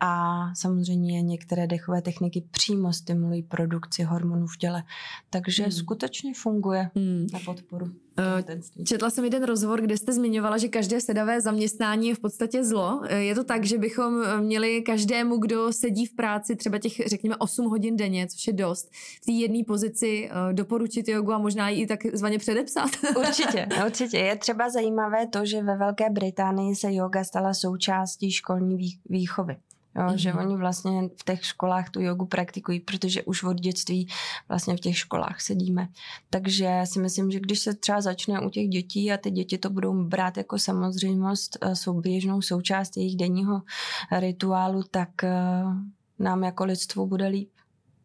a 0.00 0.40
samozřejmě 0.54 1.22
některé 1.22 1.66
dechové 1.66 2.02
techniky 2.02 2.44
přímo 2.50 2.92
stimulují 2.92 3.42
produkci 3.42 4.02
hormonů 4.02 4.46
v 4.46 4.56
těle, 4.56 4.84
takže 5.30 5.62
hmm. 5.62 5.72
skutečně 5.72 6.34
funguje 6.34 6.90
hmm. 6.94 7.26
na 7.32 7.38
podporu. 7.44 7.86
Četla 8.84 9.10
jsem 9.10 9.24
jeden 9.24 9.44
rozhovor, 9.44 9.80
kde 9.80 9.96
jste 9.96 10.12
zmiňovala, 10.12 10.58
že 10.58 10.68
každé 10.68 11.00
sedavé 11.00 11.40
zaměstnání 11.40 12.08
je 12.08 12.14
v 12.14 12.18
podstatě 12.18 12.64
zlo. 12.64 13.00
Eh, 13.04 13.18
je 13.18 13.34
to 13.34 13.44
tak, 13.44 13.64
že 13.64 13.78
bychom 13.78 14.22
eh, 14.22 14.40
měli 14.40 14.82
každému, 14.82 15.36
kdo 15.36 15.72
sedí 15.72 16.06
v 16.06 16.14
práci 16.14 16.56
třeba 16.56 16.78
těch, 16.78 16.92
řekněme, 17.06 17.36
8 17.36 17.66
hodin 17.66 17.96
denně, 17.96 18.26
což 18.26 18.46
je 18.46 18.52
dost, 18.52 18.90
v 19.22 19.26
té 19.26 19.32
jedné 19.32 19.64
pozici 19.66 20.30
doporučit 20.52 21.08
jogu 21.08 21.32
a 21.32 21.38
možná 21.38 21.68
ji 21.68 21.82
i 21.82 21.86
takzvaně 21.86 22.38
předepsat? 22.38 22.90
Určitě, 23.18 23.68
určitě. 23.86 24.18
Je 24.18 24.36
třeba 24.36 24.70
zajímavé 24.70 25.26
to, 25.26 25.44
že 25.44 25.62
ve 25.62 25.76
Velké 25.76 26.10
Británii 26.10 26.76
se 26.76 26.94
yoga 26.94 27.24
stala 27.24 27.54
součástí 27.54 28.32
školní 28.32 28.98
výchovy. 29.08 29.56
Jo, 29.96 30.02
mm-hmm. 30.02 30.14
Že 30.14 30.34
oni 30.34 30.56
vlastně 30.56 31.08
v 31.16 31.24
těch 31.24 31.44
školách 31.44 31.90
tu 31.90 32.00
jogu 32.00 32.26
praktikují, 32.26 32.80
protože 32.80 33.22
už 33.22 33.42
od 33.42 33.60
dětství 33.60 34.08
vlastně 34.48 34.76
v 34.76 34.80
těch 34.80 34.98
školách 34.98 35.40
sedíme. 35.40 35.88
Takže 36.30 36.80
si 36.84 36.98
myslím, 37.00 37.30
že 37.30 37.40
když 37.40 37.58
se 37.58 37.74
třeba 37.74 38.00
začne 38.00 38.40
u 38.40 38.50
těch 38.50 38.68
dětí 38.68 39.12
a 39.12 39.16
ty 39.16 39.30
děti 39.30 39.58
to 39.58 39.70
budou 39.70 40.04
brát 40.04 40.36
jako 40.36 40.58
samozřejmost, 40.58 41.58
eh, 41.60 41.76
souběžnou 41.76 42.42
součást 42.42 42.96
jejich 42.96 43.16
denního 43.16 43.62
rituálu, 44.18 44.82
tak 44.90 45.24
eh, 45.24 45.30
nám 46.18 46.44
jako 46.44 46.64
lidstvu 46.64 47.06
bude 47.06 47.26
líp. 47.26 47.51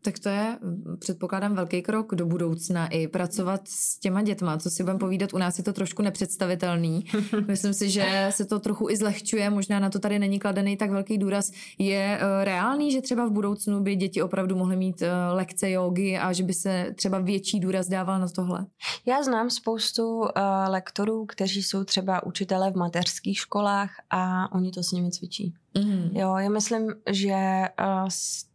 Tak 0.08 0.20
to 0.20 0.30
je, 0.30 0.58
předpokládám, 1.00 1.56
velký 1.56 1.82
krok 1.82 2.15
do 2.15 2.26
budoucna 2.26 2.88
i 2.88 3.08
pracovat 3.08 3.62
s 3.65 4.00
těma 4.00 4.22
dětma. 4.22 4.58
Co 4.58 4.70
si 4.70 4.84
budeme 4.84 5.00
povídat, 5.00 5.34
u 5.34 5.38
nás 5.38 5.58
je 5.58 5.63
to 5.63 5.74
trošku 5.74 6.02
nepředstavitelný. 6.02 7.06
Myslím 7.48 7.74
si, 7.74 7.89
že 7.89 8.28
se 8.30 8.46
to 8.46 8.60
trochu 8.60 8.89
i 8.89 8.98
zlehčuje, 8.98 9.50
možná 9.50 9.80
na 9.80 9.89
to 9.89 10.00
tady 10.00 10.20
není 10.20 10.39
kladený 10.39 10.78
tak 10.78 10.91
velký 10.91 11.17
důraz. 11.17 11.52
Je 11.78 12.20
uh, 12.22 12.43
reálný, 12.43 12.91
že 12.91 13.02
třeba 13.02 13.26
v 13.26 13.32
budoucnu 13.32 13.80
by 13.80 13.96
děti 13.96 14.22
opravdu 14.22 14.56
mohly 14.56 14.76
mít 14.76 15.02
uh, 15.02 15.08
lekce 15.36 15.72
jogy 15.72 16.17
a 16.17 16.34
že 16.34 16.43
by 16.43 16.54
se 16.54 16.93
třeba 16.96 17.20
větší 17.20 17.60
důraz 17.60 17.88
dával 17.88 18.20
na 18.20 18.28
tohle? 18.28 18.65
Já 19.06 19.24
znám 19.24 19.50
spoustu 19.50 20.20
uh, 20.20 20.28
lektorů, 20.67 21.26
kteří 21.26 21.63
jsou 21.63 21.84
třeba 21.84 22.26
učitele 22.26 22.72
v 22.72 22.76
mateřských 22.76 23.38
školách 23.38 23.91
a 24.10 24.52
oni 24.52 24.72
to 24.72 24.84
s 24.84 24.91
nimi 24.91 25.12
cvičí. 25.12 25.54
Mm-hmm. 25.78 26.10
Jo, 26.13 26.36
já 26.36 26.50
myslím, 26.50 26.94
že 27.12 27.63
uh, 27.80 28.08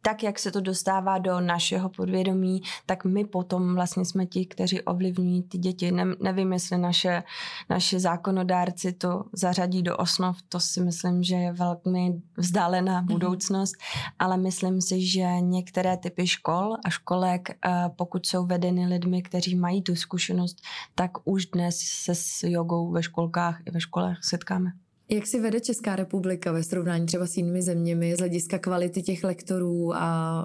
tak, 0.03 0.23
jak 0.23 0.39
se 0.39 0.53
to 0.53 0.61
dostává 0.61 1.19
do 1.19 1.41
našeho 1.41 1.89
podvědomí, 1.89 2.63
tak 2.87 3.05
my 3.05 3.25
potom 3.25 3.75
vlastně 3.75 4.05
jsme 4.05 4.27
ti, 4.27 4.47
kteří 4.47 4.83
ovlivňují 4.83 5.43
ty 5.43 5.59
děti. 5.59 5.93
Ne, 5.93 6.05
nevím, 6.21 6.53
jestli 6.53 6.79
naše, 6.79 7.23
naše 7.71 8.01
zákonodárci 8.01 8.93
to 8.93 9.25
zařadí 9.33 9.83
do 9.83 9.97
osnov, 9.97 10.37
to 10.49 10.61
si 10.61 10.81
myslím, 10.81 11.23
že 11.23 11.35
je 11.35 11.53
velmi 11.53 12.23
vzdálená 12.37 13.01
mhm. 13.01 13.07
budoucnost, 13.07 13.73
mm-hmm. 13.73 14.13
ale 14.19 14.37
myslím 14.37 14.81
si, 14.81 15.07
že 15.07 15.41
některé 15.41 15.97
typy 15.97 16.27
škol 16.27 16.77
a 16.85 16.91
školek, 16.91 17.49
uh, 17.67 17.73
pokud 17.97 18.27
jsou 18.27 18.47
vedeny 18.47 18.87
lidmi, 18.87 19.23
kteří 19.23 19.55
mají 19.55 19.83
tu 19.83 19.97
zkušenost, 19.97 20.57
tak 20.95 21.11
už 21.25 21.47
dnes 21.47 21.79
se 21.79 22.15
s 22.15 22.43
jogou 22.43 22.91
ve 22.91 23.03
školkách 23.03 23.61
i 23.67 23.71
ve 23.71 23.81
školách 23.81 24.25
setkáme. 24.25 24.82
Jak 25.13 25.27
si 25.27 25.41
vede 25.41 25.61
Česká 25.61 25.97
republika 25.97 26.53
ve 26.53 26.63
srovnání 26.63 27.07
třeba 27.07 27.27
s 27.27 27.37
jinými 27.37 27.63
zeměmi 27.63 28.17
z 28.17 28.19
hlediska 28.19 28.59
kvality 28.59 29.03
těch 29.03 29.25
lektorů 29.25 29.95
a 29.95 30.43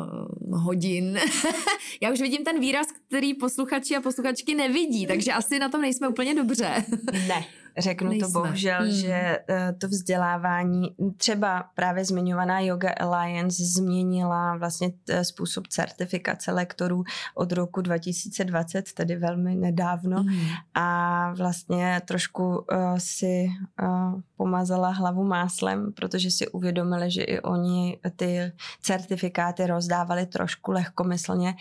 hodin? 0.52 1.20
Já 2.02 2.12
už 2.12 2.22
vidím 2.22 2.44
ten 2.44 2.60
výraz, 2.60 2.88
který 3.08 3.34
posluchači 3.34 3.96
a 3.96 4.02
posluchačky 4.02 4.56
nevidí, 4.56 5.08
takže 5.08 5.34
asi 5.34 5.60
na 5.60 5.70
tom 5.70 5.82
nejsme 5.82 6.08
úplně 6.08 6.36
dobře. 6.36 6.84
ne. 7.28 7.46
Řeknu 7.78 8.10
Nejsme. 8.10 8.28
to 8.28 8.32
bohužel, 8.32 8.82
hmm. 8.82 8.92
že 8.92 9.40
uh, 9.50 9.56
to 9.78 9.88
vzdělávání, 9.88 10.96
třeba 11.18 11.66
právě 11.76 12.06
zmiňovaná 12.06 12.60
Yoga 12.60 12.90
Alliance 13.00 13.64
změnila 13.64 14.58
vlastně 14.58 14.92
t, 15.04 15.24
způsob 15.24 15.68
certifikace 15.68 16.52
lektorů 16.52 17.04
od 17.36 17.52
roku 17.52 17.82
2020, 17.82 18.94
tedy 18.94 19.16
velmi 19.16 19.56
nedávno 19.56 20.24
hmm. 20.24 20.48
a 20.76 21.34
vlastně 21.38 22.02
trošku 22.06 22.48
uh, 22.48 22.64
si 22.98 23.48
uh, 23.82 24.22
pomazala 24.38 24.90
hlavu 24.90 25.24
máslem, 25.24 25.94
protože 25.94 26.32
si 26.32 26.48
uvědomili, 26.48 27.12
že 27.12 27.24
i 27.24 27.40
oni 27.40 28.00
ty 28.16 28.52
certifikáty 28.82 29.68
rozdávali 29.68 30.26
trošku 30.26 30.72
lehkomyslně 30.72 31.56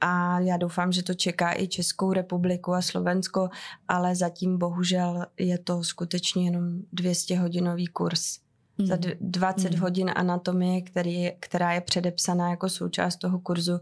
a 0.00 0.40
já 0.40 0.56
doufám, 0.56 0.92
že 0.92 1.02
to 1.02 1.14
čeká 1.14 1.52
i 1.56 1.68
Českou 1.68 2.12
republiku 2.12 2.74
a 2.74 2.82
Slovensko, 2.82 3.48
ale 3.88 4.14
zatím 4.14 4.58
bohužel 4.58 5.26
je 5.38 5.58
to 5.64 5.84
skutečně 5.84 6.44
jenom 6.44 6.82
200 6.92 7.38
hodinový 7.38 7.86
kurz. 7.86 8.38
Mm. 8.78 8.86
Za 8.86 8.98
20 9.20 9.72
mm. 9.72 9.80
hodin 9.80 10.10
anatomie, 10.14 10.82
který, 10.82 11.30
která 11.40 11.72
je 11.72 11.80
předepsaná 11.80 12.50
jako 12.50 12.68
součást 12.68 13.16
toho 13.16 13.38
kurzu, 13.38 13.80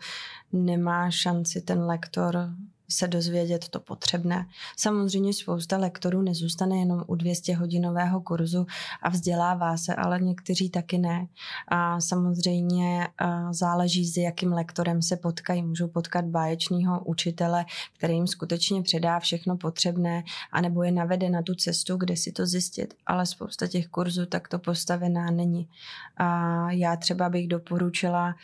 nemá 0.53 1.11
šanci 1.11 1.61
ten 1.61 1.81
lektor 1.81 2.51
se 2.91 3.09
dozvědět 3.09 3.69
to 3.69 3.81
potřebné. 3.81 4.47
Samozřejmě 4.77 5.35
spousta 5.35 5.77
lektorů 5.77 6.23
nezůstane 6.23 6.79
jenom 6.79 7.05
u 7.07 7.15
200 7.15 7.55
hodinového 7.55 8.21
kurzu 8.21 8.67
a 9.03 9.09
vzdělává 9.09 9.77
se, 9.77 9.95
ale 9.95 10.21
někteří 10.21 10.71
taky 10.71 10.99
ne. 10.99 11.27
A 11.69 12.01
samozřejmě 12.01 13.09
záleží, 13.51 14.07
s 14.07 14.17
jakým 14.17 14.53
lektorem 14.53 15.03
se 15.03 15.17
potkají. 15.17 15.63
Můžou 15.63 15.89
potkat 15.89 16.25
báječného 16.25 17.05
učitele, 17.05 17.65
který 17.97 18.15
jim 18.15 18.27
skutečně 18.27 18.83
předá 18.83 19.19
všechno 19.19 19.57
potřebné, 19.57 20.25
anebo 20.53 20.83
je 20.83 20.93
navede 20.93 21.31
na 21.31 21.43
tu 21.43 21.55
cestu, 21.55 21.97
kde 21.97 22.17
si 22.17 22.33
to 22.33 22.47
zjistit. 22.47 22.95
Ale 23.07 23.27
spousta 23.27 23.67
těch 23.67 23.89
kurzů 23.89 24.27
takto 24.27 24.59
postavená 24.59 25.31
není. 25.31 25.69
A 26.17 26.71
já 26.71 26.97
třeba 26.97 27.29
bych 27.29 27.49
doporučila 27.49 28.35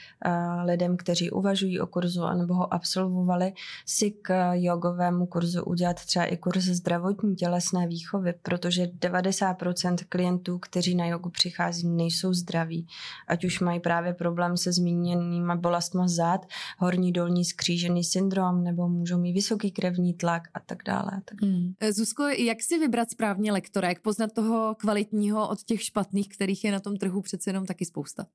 lidem, 0.64 0.96
kteří 0.96 1.30
uvažují 1.30 1.80
o 1.80 1.86
kurzu 1.86 2.22
anebo 2.22 2.54
ho 2.54 2.74
absolvovali, 2.74 3.52
si 3.86 4.10
k 4.10 4.35
jogovému 4.52 5.26
kurzu 5.26 5.64
udělat 5.64 6.04
třeba 6.04 6.24
i 6.24 6.36
kurz 6.36 6.64
zdravotní 6.64 7.36
tělesné 7.36 7.86
výchovy, 7.86 8.34
protože 8.42 8.86
90% 8.86 9.96
klientů, 10.08 10.58
kteří 10.58 10.94
na 10.94 11.06
jogu 11.06 11.30
přichází, 11.30 11.88
nejsou 11.88 12.32
zdraví. 12.32 12.86
Ať 13.28 13.44
už 13.44 13.60
mají 13.60 13.80
právě 13.80 14.14
problém 14.14 14.56
se 14.56 14.72
zmíněnýma 14.72 15.56
bolestma 15.56 16.08
zad, 16.08 16.46
horní 16.78 17.12
dolní 17.12 17.44
skřížený 17.44 18.04
syndrom, 18.04 18.64
nebo 18.64 18.88
můžou 18.88 19.18
mít 19.18 19.32
vysoký 19.32 19.70
krevní 19.70 20.14
tlak 20.14 20.42
a 20.54 20.60
tak 20.60 20.82
dále. 20.84 21.10
A 21.16 21.20
tak. 21.24 21.42
Hmm. 21.42 21.74
Zuzko, 21.90 22.22
jak 22.22 22.62
si 22.62 22.78
vybrat 22.78 23.10
správně 23.10 23.52
lektora? 23.52 23.88
Jak 23.88 24.00
poznat 24.00 24.32
toho 24.32 24.74
kvalitního 24.74 25.48
od 25.48 25.62
těch 25.62 25.82
špatných, 25.82 26.28
kterých 26.28 26.64
je 26.64 26.72
na 26.72 26.80
tom 26.80 26.96
trhu 26.96 27.22
přece 27.22 27.50
jenom 27.50 27.66
taky 27.66 27.84
spousta? 27.84 28.26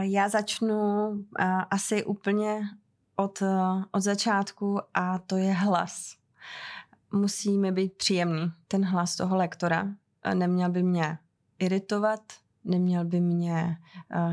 Já 0.00 0.28
začnu 0.28 0.76
asi 1.70 2.04
úplně 2.04 2.60
od, 3.20 3.42
od 3.90 4.00
začátku 4.00 4.80
a 4.94 5.18
to 5.18 5.36
je 5.36 5.52
hlas. 5.52 6.16
Musí 7.12 7.58
mi 7.58 7.72
být 7.72 7.92
příjemný 7.92 8.52
ten 8.68 8.84
hlas 8.84 9.16
toho 9.16 9.36
lektora. 9.36 9.88
Neměl 10.34 10.70
by 10.70 10.82
mě 10.82 11.18
iritovat, 11.58 12.20
neměl 12.64 13.04
by 13.04 13.20
mě 13.20 13.76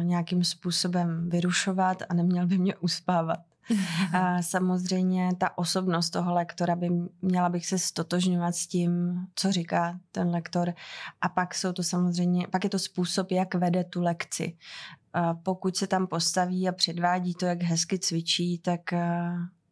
nějakým 0.03 0.43
způsobem 0.43 1.29
vyrušovat 1.29 2.03
a 2.09 2.13
neměl 2.13 2.47
by 2.47 2.57
mě 2.57 2.75
uspávat. 2.75 3.39
A 4.13 4.41
samozřejmě 4.41 5.29
ta 5.37 5.57
osobnost 5.57 6.09
toho 6.09 6.33
lektora 6.33 6.75
by 6.75 6.89
měla 7.21 7.49
bych 7.49 7.65
se 7.65 7.79
stotožňovat 7.79 8.55
s 8.55 8.67
tím, 8.67 9.21
co 9.35 9.51
říká 9.51 9.99
ten 10.11 10.29
lektor. 10.29 10.73
A 11.21 11.29
pak 11.29 11.55
jsou 11.55 11.73
to 11.73 11.83
samozřejmě, 11.83 12.47
pak 12.47 12.63
je 12.63 12.69
to 12.69 12.79
způsob, 12.79 13.31
jak 13.31 13.55
vede 13.55 13.83
tu 13.83 14.01
lekci. 14.01 14.57
A 15.13 15.33
pokud 15.33 15.77
se 15.77 15.87
tam 15.87 16.07
postaví 16.07 16.69
a 16.69 16.71
předvádí 16.71 17.33
to, 17.33 17.45
jak 17.45 17.63
hezky 17.63 17.99
cvičí, 17.99 18.59
tak 18.59 18.81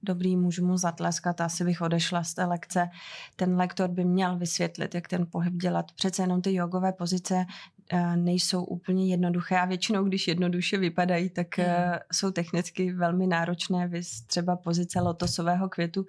dobrý, 0.03 0.38
můžu 0.38 0.67
mu 0.67 0.77
zatleskat, 0.77 1.41
asi 1.41 1.63
bych 1.63 1.81
odešla 1.81 2.23
z 2.23 2.34
té 2.34 2.45
lekce. 2.45 2.89
Ten 3.36 3.55
lektor 3.55 3.89
by 3.89 4.05
měl 4.05 4.38
vysvětlit, 4.38 4.95
jak 4.95 5.08
ten 5.08 5.25
pohyb 5.31 5.53
dělat. 5.53 5.91
Přece 5.91 6.23
jenom 6.23 6.41
ty 6.41 6.53
jogové 6.53 6.93
pozice 6.93 7.45
nejsou 8.15 8.63
úplně 8.63 9.08
jednoduché 9.08 9.58
a 9.58 9.65
většinou, 9.65 10.04
když 10.04 10.28
jednoduše 10.28 10.78
vypadají, 10.78 11.30
tak 11.30 11.58
mm. 11.58 11.65
jsou 12.12 12.32
technicky 12.32 12.93
velmi 12.93 13.28
náročné, 13.28 13.88
vys 13.88 14.21
třeba 14.21 14.56
pozice 14.56 15.02
lotosového 15.02 15.69
květu, 15.69 16.06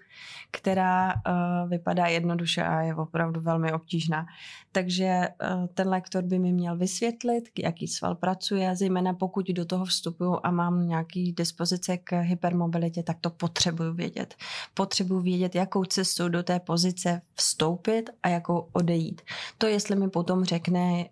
která 0.50 1.14
uh, 1.14 1.70
vypadá 1.70 2.06
jednoduše 2.06 2.62
a 2.62 2.80
je 2.80 2.94
opravdu 2.94 3.40
velmi 3.40 3.72
obtížná. 3.72 4.26
Takže 4.72 5.28
ten 5.74 5.88
lektor 5.88 6.24
by 6.24 6.38
mi 6.38 6.52
měl 6.52 6.76
vysvětlit, 6.76 7.48
jaký 7.58 7.88
sval 7.88 8.14
pracuje, 8.14 8.76
zejména 8.76 9.14
pokud 9.14 9.46
do 9.48 9.64
toho 9.64 9.84
vstupuju 9.84 10.38
a 10.42 10.50
mám 10.50 10.88
nějaký 10.88 11.32
dispozice 11.32 11.96
k 11.96 12.20
hypermobilitě, 12.20 13.02
tak 13.02 13.16
to 13.20 13.30
potřebuju 13.30 13.94
vědět. 13.94 14.34
Potřebuju 14.74 15.20
vědět, 15.20 15.54
jakou 15.54 15.84
cestou 15.84 16.28
do 16.28 16.42
té 16.42 16.60
pozice 16.60 17.22
vstoupit 17.34 18.10
a 18.22 18.28
jakou 18.28 18.68
odejít. 18.72 19.22
To, 19.58 19.66
jestli 19.66 19.96
mi 19.96 20.08
potom 20.08 20.44
řekne, 20.44 21.04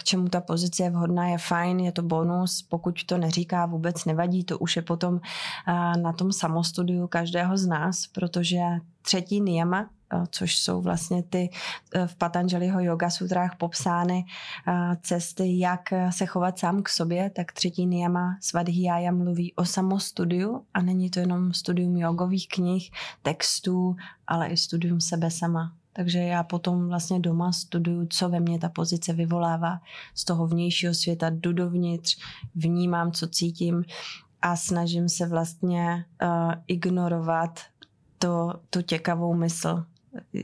k 0.00 0.04
čemu 0.04 0.28
ta 0.28 0.40
pozice 0.40 0.82
je 0.82 0.90
vhodná, 0.90 1.28
je 1.28 1.38
fajn, 1.38 1.80
je 1.80 1.92
to 1.92 2.02
bonus, 2.02 2.62
pokud 2.62 3.04
to 3.04 3.18
neříká, 3.18 3.66
vůbec 3.66 4.04
nevadí, 4.04 4.44
to 4.44 4.58
už 4.58 4.76
je 4.76 4.82
potom 4.82 5.20
na 6.02 6.12
tom 6.12 6.32
samostudiu 6.32 7.06
každého 7.06 7.56
z 7.56 7.66
nás, 7.66 8.06
protože 8.06 8.60
třetí 9.02 9.40
niyama, 9.40 9.90
což 10.30 10.58
jsou 10.58 10.80
vlastně 10.80 11.22
ty 11.22 11.50
e, 11.94 12.06
v 12.06 12.14
Patanjaliho 12.14 12.80
yoga 12.80 13.10
sutrách 13.10 13.56
popsány 13.56 14.24
cesty, 15.02 15.58
jak 15.58 15.80
se 16.10 16.26
chovat 16.26 16.58
sám 16.58 16.82
k 16.82 16.88
sobě, 16.88 17.30
tak 17.30 17.52
třetí 17.52 17.86
niyama 17.86 18.36
Svadhyaya 18.40 19.12
mluví 19.12 19.54
o 19.54 19.64
samostudiu. 19.64 20.64
A 20.74 20.82
není 20.82 21.10
to 21.10 21.20
jenom 21.20 21.52
studium 21.52 21.96
jogových 21.96 22.48
knih, 22.48 22.90
textů, 23.22 23.96
ale 24.26 24.48
i 24.48 24.56
studium 24.56 25.00
sebe 25.00 25.30
sama. 25.30 25.79
Takže 25.92 26.18
já 26.18 26.42
potom 26.42 26.88
vlastně 26.88 27.20
doma 27.20 27.52
studuju, 27.52 28.06
co 28.10 28.28
ve 28.28 28.40
mně 28.40 28.58
ta 28.58 28.68
pozice 28.68 29.12
vyvolává 29.12 29.80
z 30.14 30.24
toho 30.24 30.46
vnějšího 30.46 30.94
světa, 30.94 31.30
jdu 31.30 31.52
dovnitř, 31.52 32.18
vnímám, 32.54 33.12
co 33.12 33.28
cítím 33.28 33.84
a 34.42 34.56
snažím 34.56 35.08
se 35.08 35.26
vlastně 35.26 36.04
uh, 36.22 36.52
ignorovat 36.66 37.60
to, 38.18 38.52
tu 38.70 38.82
těkavou 38.82 39.34
mysl. 39.34 39.84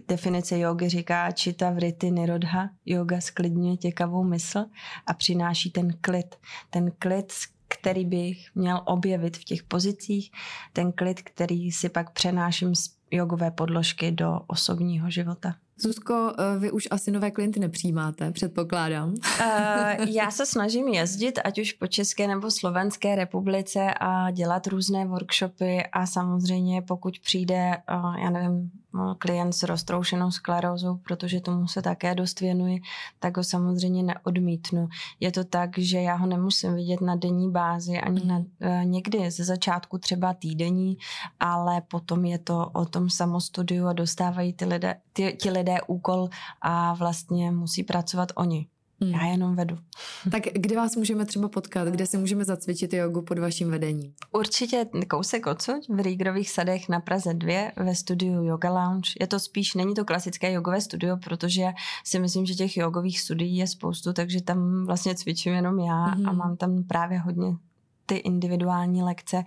Definice 0.08 0.58
jogy 0.58 0.88
říká 0.88 1.30
čita 1.30 1.70
vrity 1.70 2.10
nirodha. 2.10 2.70
Yoga 2.86 3.20
sklidňuje 3.20 3.76
těkavou 3.76 4.24
mysl 4.24 4.64
a 5.06 5.14
přináší 5.14 5.70
ten 5.70 5.92
klid. 6.00 6.36
Ten 6.70 6.92
klid, 6.98 7.32
který 7.68 8.04
bych 8.04 8.54
měl 8.54 8.82
objevit 8.84 9.36
v 9.36 9.44
těch 9.44 9.62
pozicích, 9.62 10.30
ten 10.72 10.92
klid, 10.92 11.22
který 11.22 11.72
si 11.72 11.88
pak 11.88 12.12
přenáším 12.12 12.74
z 12.74 12.95
jogové 13.10 13.50
podložky 13.50 14.12
do 14.12 14.40
osobního 14.46 15.10
života. 15.10 15.54
Zuzko, 15.78 16.32
eh, 16.38 16.58
vy 16.58 16.70
už 16.70 16.88
asi 16.90 17.10
nové 17.10 17.30
klienty 17.30 17.60
nepřijímáte, 17.60 18.30
předpokládám. 18.32 19.08
Uh, 19.08 20.08
já 20.08 20.30
se 20.30 20.46
snažím 20.46 20.88
jezdit, 20.88 21.38
ať 21.44 21.60
už 21.60 21.72
po 21.72 21.86
České 21.86 22.28
nebo 22.28 22.50
Slovenské 22.50 23.14
republice 23.14 23.94
a 24.00 24.30
dělat 24.30 24.66
různé 24.66 25.06
workshopy 25.06 25.82
a 25.92 26.06
samozřejmě 26.06 26.82
pokud 26.82 27.18
přijde, 27.18 27.76
uh, 28.04 28.16
já 28.16 28.30
nevím, 28.30 28.70
klient 29.18 29.52
s 29.52 29.62
roztroušenou 29.62 30.30
sklerózou, 30.30 30.96
protože 30.96 31.40
tomu 31.40 31.68
se 31.68 31.82
také 31.82 32.14
dost 32.14 32.40
věnuji, 32.40 32.80
tak 33.18 33.36
ho 33.36 33.44
samozřejmě 33.44 34.02
neodmítnu. 34.02 34.88
Je 35.20 35.32
to 35.32 35.44
tak, 35.44 35.78
že 35.78 35.98
já 35.98 36.14
ho 36.14 36.26
nemusím 36.26 36.74
vidět 36.74 37.00
na 37.00 37.16
denní 37.16 37.50
bázi, 37.50 37.98
ani 37.98 38.26
na, 38.26 38.38
uh, 38.38 38.44
někdy 38.84 39.30
ze 39.30 39.44
začátku 39.44 39.98
třeba 39.98 40.34
týdenní, 40.34 40.96
ale 41.40 41.80
potom 41.80 42.24
je 42.24 42.38
to 42.38 42.70
o 42.72 42.84
tom 42.84 43.10
samostudiu 43.10 43.86
a 43.86 43.92
dostávají 43.92 44.52
ty 44.52 44.64
lidé, 44.64 44.94
ty, 45.12 45.36
ti 45.40 45.50
lidé 45.50 45.65
lidé 45.66 45.80
úkol 45.86 46.28
a 46.62 46.94
vlastně 46.94 47.50
musí 47.50 47.82
pracovat 47.82 48.32
oni. 48.34 48.66
Hmm. 49.00 49.12
Já 49.12 49.26
jenom 49.26 49.56
vedu. 49.56 49.78
Tak 50.30 50.42
kde 50.52 50.76
vás 50.76 50.96
můžeme 50.96 51.26
třeba 51.26 51.48
potkat? 51.48 51.88
Kde 51.88 52.06
si 52.06 52.18
můžeme 52.18 52.44
zacvičit 52.44 52.92
jogu 52.92 53.22
pod 53.22 53.38
vaším 53.38 53.70
vedením? 53.70 54.14
Určitě 54.32 54.86
kousek 55.10 55.46
odsud 55.46 55.88
v 55.88 56.00
Rýgrových 56.00 56.50
sadech 56.50 56.88
na 56.88 57.00
Praze 57.00 57.34
2 57.34 57.54
ve 57.76 57.94
studiu 57.94 58.44
Yoga 58.44 58.70
Lounge. 58.70 59.10
Je 59.20 59.26
to 59.26 59.40
spíš, 59.40 59.74
není 59.74 59.94
to 59.94 60.04
klasické 60.04 60.52
jogové 60.52 60.80
studio, 60.80 61.16
protože 61.16 61.66
si 62.04 62.18
myslím, 62.18 62.46
že 62.46 62.54
těch 62.54 62.76
jogových 62.76 63.20
studií 63.20 63.56
je 63.56 63.66
spoustu, 63.66 64.12
takže 64.12 64.42
tam 64.42 64.86
vlastně 64.86 65.14
cvičím 65.14 65.52
jenom 65.52 65.78
já 65.78 66.04
hmm. 66.04 66.28
a 66.28 66.32
mám 66.32 66.56
tam 66.56 66.84
právě 66.84 67.18
hodně 67.18 67.56
ty 68.06 68.14
individuální 68.14 69.02
lekce 69.02 69.44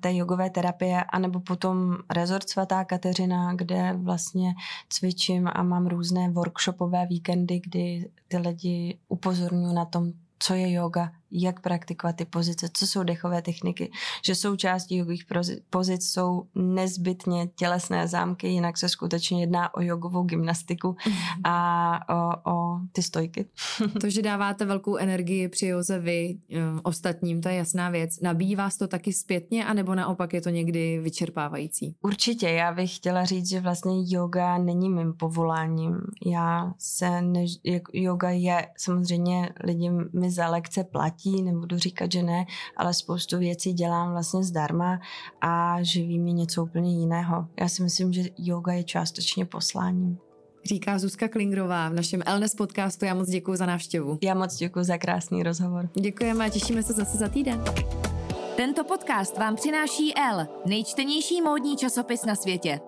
té 0.00 0.14
jogové 0.14 0.50
terapie, 0.50 1.04
anebo 1.04 1.40
potom 1.40 1.96
rezort 2.10 2.48
svatá 2.48 2.84
Kateřina, 2.84 3.54
kde 3.54 3.92
vlastně 3.96 4.54
cvičím 4.88 5.50
a 5.52 5.62
mám 5.62 5.86
různé 5.86 6.30
workshopové 6.30 7.06
víkendy, 7.06 7.60
kdy 7.64 8.10
ty 8.28 8.36
lidi 8.36 8.98
upozorňuji 9.08 9.74
na 9.74 9.84
tom, 9.84 10.12
co 10.38 10.54
je 10.54 10.72
yoga, 10.72 11.12
jak 11.32 11.60
praktikovat 11.60 12.16
ty 12.16 12.24
pozice, 12.24 12.68
co 12.72 12.86
jsou 12.86 13.02
dechové 13.02 13.42
techniky, 13.42 13.90
že 14.24 14.34
součástí 14.34 14.96
jogových 14.96 15.26
pozic 15.70 16.08
jsou 16.08 16.46
nezbytně 16.54 17.46
tělesné 17.46 18.08
zámky, 18.08 18.48
jinak 18.48 18.78
se 18.78 18.88
skutečně 18.88 19.40
jedná 19.40 19.74
o 19.74 19.80
jogovou 19.82 20.22
gymnastiku 20.22 20.96
mhm. 21.06 21.16
a 21.44 21.98
o, 22.08 22.50
o 22.52 22.80
ty 22.92 23.02
stojky. 23.02 23.46
To, 24.00 24.10
že 24.10 24.22
dáváte 24.22 24.64
velkou 24.64 24.96
energii 24.96 25.48
při 25.48 25.66
joze 25.66 25.98
vy 25.98 26.38
eh, 26.50 26.58
ostatním, 26.82 27.40
to 27.40 27.48
je 27.48 27.54
jasná 27.54 27.90
věc. 27.90 28.20
Nabíjí 28.20 28.56
vás 28.56 28.76
to 28.76 28.88
taky 28.88 29.12
zpětně, 29.12 29.66
anebo 29.66 29.94
naopak 29.94 30.32
je 30.32 30.40
to 30.40 30.48
někdy 30.48 30.98
vyčerpávající? 30.98 31.94
Určitě, 32.02 32.48
já 32.48 32.72
bych 32.72 32.96
chtěla 32.96 33.24
říct, 33.24 33.48
že 33.48 33.60
vlastně 33.60 33.92
yoga 34.06 34.58
není 34.58 34.90
mým 34.90 35.12
povoláním. 35.12 36.00
Já 36.26 36.72
se, 36.78 37.22
ne, 37.22 37.44
yoga 37.92 38.30
je, 38.30 38.68
samozřejmě 38.78 39.52
lidi 39.64 39.90
mi 40.12 40.30
za 40.30 40.48
lekce 40.48 40.84
platí, 40.84 41.21
platí, 41.22 41.42
nebudu 41.42 41.78
říkat, 41.78 42.12
že 42.12 42.22
ne, 42.22 42.46
ale 42.76 42.94
spoustu 42.94 43.38
věcí 43.38 43.72
dělám 43.72 44.12
vlastně 44.12 44.44
zdarma 44.44 45.00
a 45.40 45.82
živí 45.82 46.18
mě 46.18 46.32
něco 46.32 46.62
úplně 46.62 46.98
jiného. 46.98 47.46
Já 47.60 47.68
si 47.68 47.82
myslím, 47.82 48.12
že 48.12 48.22
yoga 48.38 48.72
je 48.72 48.84
částečně 48.84 49.44
posláním. 49.44 50.18
Říká 50.64 50.98
Zuzka 50.98 51.28
Klingrová 51.28 51.88
v 51.88 51.94
našem 51.94 52.22
Elnes 52.26 52.54
podcastu. 52.54 53.04
Já 53.04 53.14
moc 53.14 53.28
děkuji 53.28 53.56
za 53.56 53.66
návštěvu. 53.66 54.18
Já 54.22 54.34
moc 54.34 54.56
děkuji 54.56 54.84
za 54.84 54.98
krásný 54.98 55.42
rozhovor. 55.42 55.88
Děkujeme 56.00 56.46
a 56.46 56.48
těšíme 56.48 56.82
se 56.82 56.92
zase 56.92 57.18
za 57.18 57.28
týden. 57.28 57.64
Tento 58.56 58.84
podcast 58.84 59.38
vám 59.38 59.56
přináší 59.56 60.14
L, 60.16 60.46
nejčtenější 60.66 61.42
módní 61.42 61.76
časopis 61.76 62.24
na 62.24 62.34
světě. 62.34 62.80